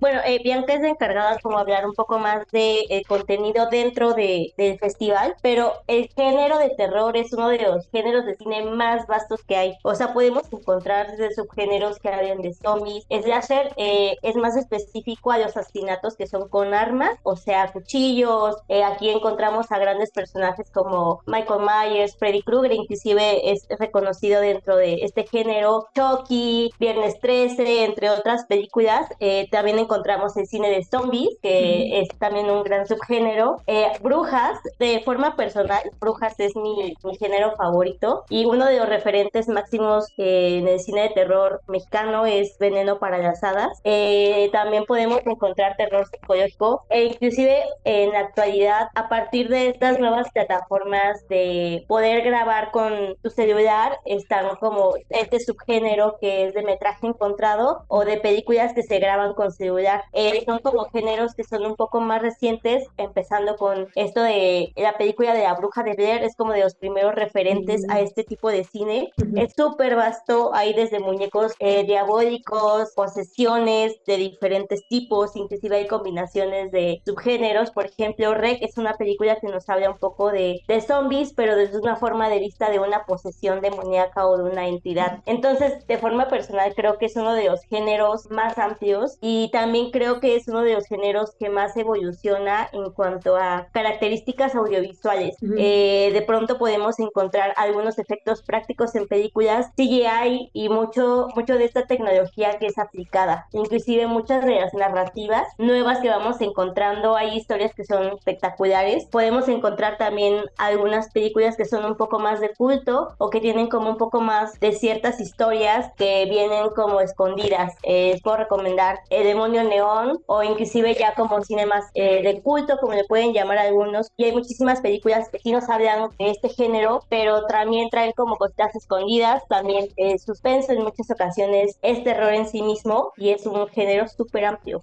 Bueno, 0.00 0.20
eh, 0.24 0.40
Bianca 0.42 0.72
es 0.72 0.82
encargada 0.82 1.38
como 1.40 1.58
hablar 1.58 1.84
un 1.84 1.92
poco 1.92 2.18
más 2.18 2.46
de 2.52 2.86
eh, 2.88 3.02
contenido 3.06 3.68
dentro 3.70 4.14
de, 4.14 4.54
del 4.56 4.78
festival, 4.78 5.36
pero 5.42 5.74
el 5.88 6.08
género 6.16 6.56
de 6.56 6.70
terror 6.70 7.18
es 7.18 7.34
uno 7.34 7.50
de 7.50 7.58
los 7.58 7.86
géneros 7.90 8.24
de 8.24 8.34
cine 8.36 8.64
más 8.64 9.06
vastos 9.06 9.42
que 9.46 9.56
hay. 9.56 9.74
O 9.82 9.94
sea, 9.94 10.14
podemos 10.14 10.50
encontrar 10.50 11.10
desde 11.10 11.34
subgéneros 11.34 11.98
que 11.98 12.08
hablan 12.08 12.40
de 12.40 12.54
zombies. 12.54 13.04
Slasher 13.10 13.74
eh, 13.76 14.16
es 14.22 14.36
más 14.36 14.56
específico 14.56 15.32
a 15.32 15.38
los 15.38 15.54
asesinatos 15.54 16.16
que 16.16 16.26
son 16.26 16.48
con 16.48 16.72
armas, 16.72 17.18
o 17.22 17.36
sea, 17.36 17.70
cuchillos. 17.70 18.56
Eh, 18.68 18.82
aquí 18.82 19.10
encontramos 19.10 19.70
a 19.70 19.78
grandes 19.78 20.12
personajes 20.12 20.70
como 20.70 21.20
Michael 21.26 21.60
Myers, 21.60 22.16
Freddy 22.16 22.40
Krueger, 22.40 22.72
inclusive 22.72 23.52
es 23.52 23.66
reconocido 23.78 24.40
dentro 24.40 24.76
de 24.76 25.00
este 25.02 25.26
género. 25.26 25.88
Chucky, 25.94 26.72
Viernes 26.80 27.20
13, 27.20 27.84
entre 27.84 28.08
otras 28.08 28.46
películas. 28.46 29.06
también 29.50 29.78
encontramos 29.90 30.36
el 30.36 30.46
cine 30.46 30.70
de 30.70 30.84
zombies, 30.84 31.36
que 31.42 32.00
es 32.00 32.08
también 32.18 32.48
un 32.48 32.62
gran 32.62 32.86
subgénero. 32.86 33.56
Eh, 33.66 33.90
brujas, 34.00 34.60
de 34.78 35.00
forma 35.04 35.34
personal, 35.34 35.82
Brujas 36.00 36.38
es 36.38 36.54
mi, 36.54 36.94
mi, 37.02 37.16
género 37.16 37.56
favorito 37.56 38.24
y 38.28 38.44
uno 38.44 38.66
de 38.66 38.78
los 38.78 38.88
referentes 38.88 39.48
máximos 39.48 40.06
eh, 40.16 40.58
en 40.58 40.68
el 40.68 40.78
cine 40.78 41.02
de 41.02 41.08
terror 41.10 41.60
mexicano 41.66 42.24
es 42.24 42.56
Veneno 42.58 43.00
para 43.00 43.18
las 43.18 43.42
Hadas. 43.42 43.80
Eh, 43.82 44.48
también 44.52 44.84
podemos 44.84 45.20
encontrar 45.26 45.76
terror 45.76 46.06
psicológico 46.06 46.84
e 46.88 47.06
inclusive 47.06 47.64
en 47.84 48.12
la 48.12 48.20
actualidad, 48.20 48.88
a 48.94 49.08
partir 49.08 49.48
de 49.48 49.70
estas 49.70 49.98
nuevas 49.98 50.30
plataformas 50.30 51.26
de 51.28 51.84
poder 51.88 52.22
grabar 52.22 52.70
con 52.70 53.16
tu 53.22 53.30
celular, 53.30 53.98
están 54.04 54.54
como 54.60 54.94
este 55.08 55.40
subgénero 55.40 56.16
que 56.20 56.46
es 56.46 56.54
de 56.54 56.62
metraje 56.62 57.08
encontrado 57.08 57.84
o 57.88 58.04
de 58.04 58.18
películas 58.18 58.72
que 58.72 58.84
se 58.84 59.00
graban 59.00 59.34
con 59.34 59.50
celular 59.50 59.79
eh, 60.12 60.42
son 60.46 60.58
como 60.60 60.84
géneros 60.90 61.34
que 61.34 61.44
son 61.44 61.64
un 61.66 61.76
poco 61.76 62.00
más 62.00 62.22
recientes, 62.22 62.86
empezando 62.96 63.56
con 63.56 63.88
esto 63.94 64.22
de 64.22 64.72
la 64.76 64.96
película 64.96 65.34
de 65.34 65.42
la 65.42 65.54
bruja 65.54 65.82
de 65.82 65.94
Blair, 65.94 66.22
es 66.22 66.36
como 66.36 66.52
de 66.52 66.60
los 66.60 66.74
primeros 66.74 67.14
referentes 67.14 67.82
a 67.88 68.00
este 68.00 68.24
tipo 68.24 68.50
de 68.50 68.64
cine. 68.64 69.10
Es 69.36 69.52
súper 69.56 69.96
vasto, 69.96 70.54
hay 70.54 70.72
desde 70.72 71.00
muñecos 71.00 71.54
eh, 71.58 71.84
diabólicos, 71.84 72.92
posesiones 72.94 73.94
de 74.06 74.16
diferentes 74.16 74.86
tipos, 74.88 75.36
inclusive 75.36 75.76
hay 75.76 75.86
combinaciones 75.86 76.70
de 76.70 77.02
subgéneros. 77.06 77.70
Por 77.70 77.86
ejemplo, 77.86 78.34
Rec 78.34 78.62
es 78.62 78.76
una 78.78 78.94
película 78.94 79.36
que 79.36 79.48
nos 79.48 79.68
habla 79.68 79.90
un 79.90 79.98
poco 79.98 80.30
de, 80.30 80.60
de 80.66 80.80
zombies, 80.80 81.32
pero 81.34 81.56
desde 81.56 81.78
una 81.78 81.96
forma 81.96 82.28
de 82.28 82.38
vista 82.38 82.70
de 82.70 82.78
una 82.78 83.04
posesión 83.04 83.60
demoníaca 83.60 84.26
o 84.26 84.36
de 84.36 84.44
una 84.44 84.68
entidad. 84.68 85.22
Entonces, 85.26 85.86
de 85.86 85.98
forma 85.98 86.28
personal, 86.28 86.74
creo 86.74 86.98
que 86.98 87.06
es 87.06 87.16
uno 87.16 87.34
de 87.34 87.44
los 87.44 87.62
géneros 87.64 88.30
más 88.30 88.58
amplios 88.58 89.16
y 89.20 89.50
también 89.52 89.69
también 89.70 89.92
creo 89.92 90.18
que 90.18 90.34
es 90.34 90.48
uno 90.48 90.62
de 90.62 90.74
los 90.74 90.86
géneros 90.86 91.36
que 91.38 91.48
más 91.48 91.76
evoluciona 91.76 92.68
en 92.72 92.90
cuanto 92.90 93.36
a 93.36 93.68
características 93.70 94.56
audiovisuales. 94.56 95.36
Eh, 95.56 96.10
de 96.12 96.22
pronto 96.22 96.58
podemos 96.58 96.98
encontrar 96.98 97.54
algunos 97.56 98.00
efectos 98.00 98.42
prácticos 98.42 98.96
en 98.96 99.06
películas, 99.06 99.68
CGI 99.76 100.50
y 100.52 100.68
mucho, 100.70 101.28
mucho 101.36 101.56
de 101.56 101.66
esta 101.66 101.86
tecnología 101.86 102.58
que 102.58 102.66
es 102.66 102.78
aplicada. 102.78 103.46
Inclusive 103.52 104.08
muchas 104.08 104.44
de 104.44 104.56
las 104.56 104.74
narrativas 104.74 105.46
nuevas 105.56 106.00
que 106.00 106.08
vamos 106.08 106.40
encontrando, 106.40 107.14
hay 107.14 107.36
historias 107.36 107.72
que 107.72 107.84
son 107.84 108.08
espectaculares. 108.08 109.04
Podemos 109.04 109.46
encontrar 109.46 109.98
también 109.98 110.46
algunas 110.58 111.12
películas 111.12 111.56
que 111.56 111.64
son 111.64 111.84
un 111.84 111.94
poco 111.94 112.18
más 112.18 112.40
de 112.40 112.52
culto 112.54 113.14
o 113.18 113.30
que 113.30 113.40
tienen 113.40 113.68
como 113.68 113.90
un 113.90 113.98
poco 113.98 114.20
más 114.20 114.58
de 114.58 114.72
ciertas 114.72 115.20
historias 115.20 115.92
que 115.96 116.26
vienen 116.28 116.70
como 116.70 117.00
escondidas. 117.00 117.76
Eh, 117.84 118.18
puedo 118.24 118.38
recomendar 118.38 118.98
El 119.10 119.22
demonio 119.22 119.59
Neón 119.68 120.22
o 120.26 120.42
inclusive 120.42 120.94
ya 120.94 121.14
como 121.14 121.42
cinemas 121.42 121.84
eh, 121.94 122.22
de 122.22 122.40
culto, 122.42 122.78
como 122.80 122.94
le 122.94 123.04
pueden 123.04 123.32
llamar 123.32 123.58
algunos. 123.58 124.08
Y 124.16 124.24
hay 124.24 124.32
muchísimas 124.32 124.80
películas 124.80 125.28
que 125.28 125.38
sí 125.38 125.52
nos 125.52 125.68
hablan 125.68 126.10
de 126.18 126.30
este 126.30 126.48
género, 126.48 127.04
pero 127.08 127.46
también 127.46 127.90
traen 127.90 128.12
como 128.12 128.36
cositas 128.36 128.74
escondidas, 128.74 129.42
también 129.48 129.88
eh, 129.96 130.18
suspenso 130.18 130.72
en 130.72 130.82
muchas 130.82 131.10
ocasiones 131.10 131.78
es 131.82 132.04
terror 132.04 132.32
en 132.32 132.46
sí 132.46 132.62
mismo 132.62 133.12
y 133.16 133.30
es 133.30 133.46
un 133.46 133.68
género 133.68 134.08
súper 134.08 134.44
amplio. 134.44 134.80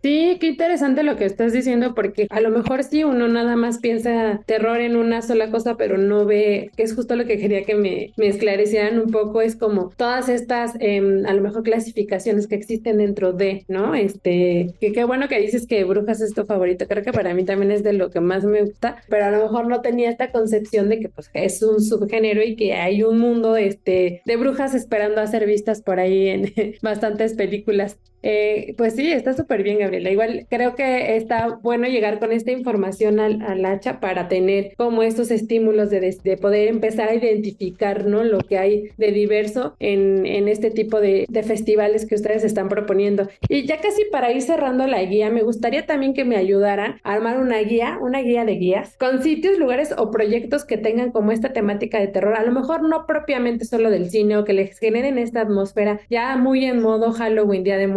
Sí, 0.00 0.38
qué 0.40 0.46
interesante 0.46 1.02
lo 1.02 1.16
que 1.16 1.24
estás 1.24 1.52
diciendo, 1.52 1.92
porque 1.92 2.28
a 2.30 2.40
lo 2.40 2.50
mejor 2.50 2.84
sí 2.84 3.02
uno 3.02 3.26
nada 3.26 3.56
más 3.56 3.80
piensa 3.80 4.40
terror 4.46 4.80
en 4.80 4.94
una 4.94 5.22
sola 5.22 5.50
cosa, 5.50 5.76
pero 5.76 5.98
no 5.98 6.24
ve, 6.24 6.70
que 6.76 6.84
es 6.84 6.94
justo 6.94 7.16
lo 7.16 7.26
que 7.26 7.36
quería 7.36 7.64
que 7.64 7.74
me, 7.74 8.12
me 8.16 8.28
esclarecieran 8.28 9.00
un 9.00 9.10
poco, 9.10 9.40
es 9.42 9.56
como 9.56 9.90
todas 9.96 10.28
estas, 10.28 10.74
em, 10.78 11.26
a 11.26 11.34
lo 11.34 11.42
mejor 11.42 11.64
clasificaciones 11.64 12.46
que 12.46 12.54
existen 12.54 12.98
dentro 12.98 13.32
de, 13.32 13.64
¿no? 13.66 13.96
Este, 13.96 14.76
que 14.80 14.92
qué 14.92 15.02
bueno 15.02 15.26
que 15.28 15.40
dices 15.40 15.66
que 15.66 15.82
Brujas 15.82 16.20
es 16.20 16.32
tu 16.32 16.44
favorito, 16.46 16.86
creo 16.86 17.02
que 17.02 17.12
para 17.12 17.34
mí 17.34 17.44
también 17.44 17.72
es 17.72 17.82
de 17.82 17.92
lo 17.92 18.10
que 18.10 18.20
más 18.20 18.44
me 18.44 18.62
gusta, 18.62 19.02
pero 19.08 19.24
a 19.24 19.30
lo 19.32 19.42
mejor 19.42 19.66
no 19.66 19.80
tenía 19.82 20.10
esta 20.10 20.30
concepción 20.30 20.88
de 20.88 21.00
que 21.00 21.08
pues 21.08 21.28
es 21.34 21.60
un 21.62 21.80
subgénero 21.82 22.42
y 22.44 22.54
que 22.54 22.74
hay 22.74 23.02
un 23.02 23.18
mundo 23.18 23.56
este, 23.56 24.22
de 24.24 24.36
brujas 24.36 24.74
esperando 24.76 25.20
a 25.20 25.26
ser 25.26 25.44
vistas 25.44 25.82
por 25.82 25.98
ahí 25.98 26.28
en 26.28 26.52
bastantes 26.82 27.34
películas. 27.34 27.98
Eh, 28.22 28.74
pues 28.76 28.94
sí, 28.96 29.12
está 29.12 29.32
súper 29.32 29.62
bien, 29.62 29.78
Gabriela. 29.78 30.10
Igual 30.10 30.46
creo 30.50 30.74
que 30.74 31.16
está 31.16 31.58
bueno 31.62 31.86
llegar 31.86 32.18
con 32.18 32.32
esta 32.32 32.50
información 32.50 33.20
al, 33.20 33.64
hacha 33.64 34.00
para 34.00 34.28
tener 34.28 34.72
como 34.76 35.02
estos 35.02 35.30
estímulos 35.30 35.90
de, 35.90 36.00
de, 36.00 36.36
poder 36.36 36.68
empezar 36.68 37.08
a 37.08 37.14
identificar 37.14 38.06
¿no? 38.06 38.24
lo 38.24 38.38
que 38.38 38.58
hay 38.58 38.90
de 38.96 39.12
diverso 39.12 39.76
en, 39.78 40.26
en 40.26 40.48
este 40.48 40.70
tipo 40.70 41.00
de, 41.00 41.26
de, 41.28 41.42
festivales 41.42 42.06
que 42.06 42.14
ustedes 42.14 42.44
están 42.44 42.68
proponiendo. 42.68 43.28
Y 43.48 43.66
ya 43.66 43.80
casi 43.80 44.04
para 44.10 44.32
ir 44.32 44.42
cerrando 44.42 44.86
la 44.86 45.02
guía, 45.02 45.30
me 45.30 45.42
gustaría 45.42 45.86
también 45.86 46.14
que 46.14 46.24
me 46.24 46.36
ayudaran 46.36 47.00
a 47.02 47.12
armar 47.12 47.38
una 47.38 47.58
guía, 47.58 47.98
una 48.00 48.20
guía 48.20 48.44
de 48.44 48.54
guías, 48.54 48.96
con 48.98 49.22
sitios, 49.22 49.58
lugares 49.58 49.94
o 49.96 50.10
proyectos 50.10 50.64
que 50.64 50.78
tengan 50.78 51.12
como 51.12 51.32
esta 51.32 51.52
temática 51.52 51.98
de 51.98 52.08
terror. 52.08 52.34
A 52.34 52.44
lo 52.44 52.52
mejor 52.52 52.82
no 52.82 53.06
propiamente 53.06 53.64
solo 53.64 53.90
del 53.90 54.10
cine 54.10 54.36
o 54.36 54.44
que 54.44 54.52
les 54.52 54.78
generen 54.78 55.18
esta 55.18 55.42
atmósfera 55.42 56.00
ya 56.10 56.36
muy 56.36 56.64
en 56.64 56.80
modo 56.80 57.12
Halloween, 57.12 57.64
Día 57.64 57.76
de 57.76 57.88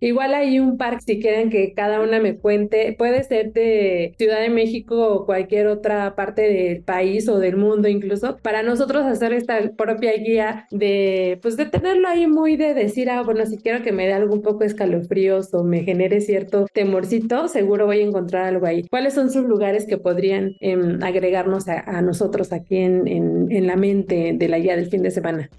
Igual 0.00 0.34
hay 0.34 0.58
un 0.58 0.76
parque, 0.76 1.00
si 1.06 1.20
quieren 1.20 1.50
que 1.50 1.72
cada 1.74 2.00
una 2.00 2.20
me 2.20 2.36
cuente, 2.36 2.94
puede 2.98 3.22
ser 3.24 3.52
de 3.52 4.14
Ciudad 4.18 4.40
de 4.40 4.50
México 4.50 5.08
o 5.08 5.26
cualquier 5.26 5.66
otra 5.66 6.14
parte 6.14 6.42
del 6.42 6.82
país 6.82 7.28
o 7.28 7.38
del 7.38 7.56
mundo 7.56 7.88
incluso, 7.88 8.38
para 8.42 8.62
nosotros 8.62 9.04
hacer 9.04 9.32
esta 9.32 9.72
propia 9.76 10.12
guía 10.16 10.66
de, 10.70 11.38
pues 11.42 11.56
de 11.56 11.66
tenerlo 11.66 12.08
ahí 12.08 12.26
muy 12.26 12.56
de 12.56 12.74
decir, 12.74 13.10
ah, 13.10 13.22
bueno, 13.22 13.46
si 13.46 13.58
quiero 13.58 13.82
que 13.82 13.92
me 13.92 14.06
dé 14.06 14.12
algo 14.12 14.34
un 14.34 14.42
poco 14.42 14.64
escalofríos 14.64 15.52
o 15.54 15.64
me 15.64 15.82
genere 15.82 16.20
cierto 16.20 16.66
temorcito, 16.72 17.48
seguro 17.48 17.86
voy 17.86 18.00
a 18.00 18.04
encontrar 18.04 18.44
algo 18.44 18.66
ahí. 18.66 18.86
¿Cuáles 18.88 19.14
son 19.14 19.30
sus 19.30 19.44
lugares 19.44 19.86
que 19.86 19.98
podrían 19.98 20.56
em, 20.60 21.02
agregarnos 21.02 21.68
a, 21.68 22.00
nosotros 22.02 22.52
aquí 22.52 22.76
en, 22.78 23.06
en 23.06 23.66
la 23.66 23.76
mente 23.76 24.32
de 24.34 24.48
la 24.48 24.58
guía 24.58 24.76
del 24.76 24.88
fin 24.88 25.02
de 25.02 25.10
semana? 25.10 25.50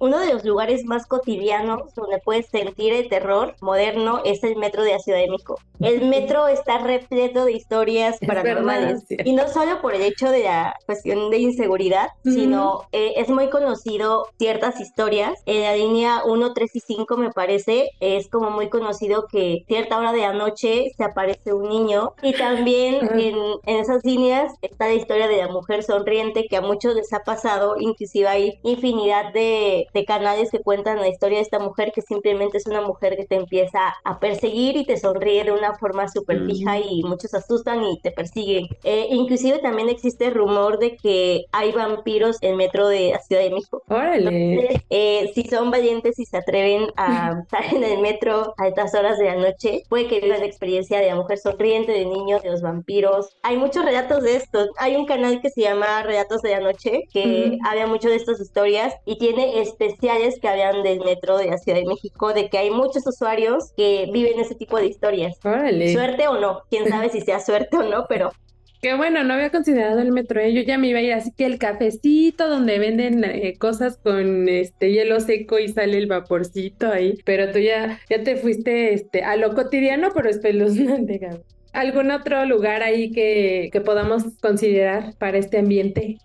Uno 0.00 0.18
de 0.18 0.32
los 0.32 0.46
lugares 0.46 0.86
más 0.86 1.06
cotidianos 1.06 1.94
donde 1.94 2.18
puedes 2.24 2.46
sentir 2.46 2.94
el 2.94 3.10
terror 3.10 3.54
moderno 3.60 4.22
es 4.24 4.42
el 4.44 4.56
metro 4.56 4.82
de 4.82 4.92
la 4.92 4.98
Ciudad 4.98 5.18
de 5.18 5.28
México. 5.28 5.58
El 5.78 6.08
metro 6.08 6.48
está 6.48 6.78
repleto 6.78 7.44
de 7.44 7.52
historias 7.52 8.18
paranormales 8.26 9.04
y 9.10 9.32
no 9.34 9.46
solo 9.48 9.82
por 9.82 9.94
el 9.94 10.00
hecho 10.00 10.30
de 10.30 10.44
la 10.44 10.74
cuestión 10.86 11.30
de 11.30 11.38
inseguridad, 11.38 12.08
sino 12.24 12.84
eh, 12.92 13.12
es 13.16 13.28
muy 13.28 13.50
conocido 13.50 14.26
ciertas 14.38 14.80
historias. 14.80 15.34
En 15.44 15.62
la 15.62 15.76
línea 15.76 16.22
1, 16.24 16.54
3 16.54 16.76
y 16.76 16.80
5 16.80 17.16
me 17.18 17.30
parece 17.30 17.90
es 18.00 18.28
como 18.30 18.50
muy 18.50 18.70
conocido 18.70 19.26
que 19.30 19.64
cierta 19.68 19.98
hora 19.98 20.12
de 20.12 20.20
la 20.20 20.32
noche 20.32 20.92
se 20.96 21.04
aparece 21.04 21.52
un 21.52 21.68
niño 21.68 22.14
y 22.22 22.32
también 22.32 23.06
en, 23.18 23.36
en 23.66 23.76
esas 23.76 24.02
líneas 24.02 24.54
está 24.62 24.86
la 24.86 24.94
historia 24.94 25.28
de 25.28 25.36
la 25.36 25.48
mujer 25.48 25.82
sonriente 25.82 26.46
que 26.48 26.56
a 26.56 26.62
muchos 26.62 26.94
les 26.94 27.12
ha 27.12 27.20
pasado, 27.20 27.76
inclusive 27.78 28.28
hay 28.28 28.60
infinidad 28.62 29.34
de 29.34 29.88
de 29.92 30.04
canales 30.04 30.50
que 30.50 30.60
cuentan 30.60 31.00
la 31.00 31.08
historia 31.08 31.38
de 31.38 31.42
esta 31.42 31.58
mujer 31.58 31.92
que 31.94 32.02
simplemente 32.02 32.58
es 32.58 32.66
una 32.66 32.80
mujer 32.80 33.16
que 33.16 33.26
te 33.26 33.36
empieza 33.36 33.94
a 34.04 34.18
perseguir 34.18 34.76
y 34.76 34.84
te 34.84 34.96
sonríe 34.96 35.44
de 35.44 35.52
una 35.52 35.74
forma 35.74 36.08
súper 36.08 36.44
fija 36.46 36.78
y 36.78 37.02
muchos 37.02 37.34
asustan 37.34 37.82
y 37.84 38.00
te 38.00 38.10
persiguen. 38.10 38.66
Eh, 38.84 39.08
inclusive 39.10 39.58
también 39.58 39.88
existe 39.88 40.30
rumor 40.30 40.78
de 40.78 40.96
que 40.96 41.44
hay 41.52 41.72
vampiros 41.72 42.36
en 42.40 42.56
metro 42.56 42.88
de 42.88 43.10
la 43.12 43.20
Ciudad 43.20 43.42
de 43.42 43.50
México. 43.50 43.82
Órale. 43.88 44.82
Eh, 44.90 45.30
si 45.34 45.44
son 45.44 45.70
valientes 45.70 46.18
y 46.18 46.24
se 46.24 46.36
atreven 46.36 46.88
a 46.96 47.40
estar 47.42 47.74
en 47.74 47.84
el 47.84 48.00
metro 48.00 48.54
a 48.58 48.68
estas 48.68 48.94
horas 48.94 49.18
de 49.18 49.26
la 49.26 49.36
noche, 49.36 49.82
puede 49.88 50.06
que 50.06 50.20
vivan 50.20 50.40
la 50.40 50.46
experiencia 50.46 51.00
de 51.00 51.06
la 51.06 51.16
mujer 51.16 51.38
sonriente, 51.38 51.92
de 51.92 52.06
niños, 52.06 52.42
de 52.42 52.50
los 52.50 52.62
vampiros. 52.62 53.36
Hay 53.42 53.56
muchos 53.56 53.84
relatos 53.84 54.22
de 54.22 54.36
esto. 54.36 54.66
Hay 54.78 54.96
un 54.96 55.06
canal 55.06 55.40
que 55.40 55.50
se 55.50 55.62
llama 55.62 56.02
Relatos 56.02 56.42
de 56.42 56.50
la 56.50 56.60
Noche 56.60 57.02
que 57.12 57.58
habla 57.64 57.86
mucho 57.86 58.08
de 58.08 58.16
estas 58.16 58.40
historias 58.40 58.94
y 59.04 59.18
tiene 59.18 59.60
este 59.60 59.79
especiales 59.80 60.38
que 60.40 60.48
hablan 60.48 60.82
del 60.82 61.00
metro 61.00 61.38
de 61.38 61.46
la 61.46 61.58
Ciudad 61.58 61.78
de 61.78 61.86
México, 61.86 62.32
de 62.32 62.48
que 62.48 62.58
hay 62.58 62.70
muchos 62.70 63.06
usuarios 63.06 63.72
que 63.76 64.08
viven 64.12 64.38
ese 64.38 64.54
tipo 64.54 64.78
de 64.78 64.86
historias. 64.86 65.38
Suerte 65.40 66.28
o 66.28 66.38
no, 66.38 66.62
quién 66.68 66.88
sabe 66.88 67.08
si 67.08 67.20
sea 67.20 67.40
suerte 67.40 67.76
o 67.76 67.82
no, 67.82 68.06
pero 68.08 68.30
Qué 68.82 68.94
bueno, 68.94 69.22
no 69.24 69.34
había 69.34 69.50
considerado 69.50 70.00
el 70.00 70.10
metro, 70.10 70.40
¿eh? 70.40 70.54
yo 70.54 70.62
ya 70.62 70.78
me 70.78 70.88
iba 70.88 71.00
a 71.00 71.02
ir, 71.02 71.12
así 71.12 71.32
que 71.36 71.44
el 71.44 71.58
cafecito 71.58 72.48
donde 72.48 72.78
venden 72.78 73.22
eh, 73.24 73.54
cosas 73.58 73.98
con 73.98 74.48
este 74.48 74.90
hielo 74.90 75.20
seco 75.20 75.58
y 75.58 75.68
sale 75.68 75.98
el 75.98 76.06
vaporcito 76.06 76.88
ahí, 76.88 77.18
pero 77.26 77.52
tú 77.52 77.58
ya, 77.58 78.00
ya 78.08 78.22
te 78.22 78.36
fuiste 78.36 78.94
este, 78.94 79.22
a 79.22 79.36
lo 79.36 79.54
cotidiano, 79.54 80.08
pero 80.14 80.30
espeluznante, 80.30 81.18
Gaby. 81.20 81.42
¿Algún 81.74 82.10
otro 82.10 82.46
lugar 82.46 82.82
ahí 82.82 83.12
que, 83.12 83.68
que 83.70 83.82
podamos 83.82 84.24
considerar 84.40 85.14
para 85.18 85.36
este 85.36 85.58
ambiente? 85.58 86.16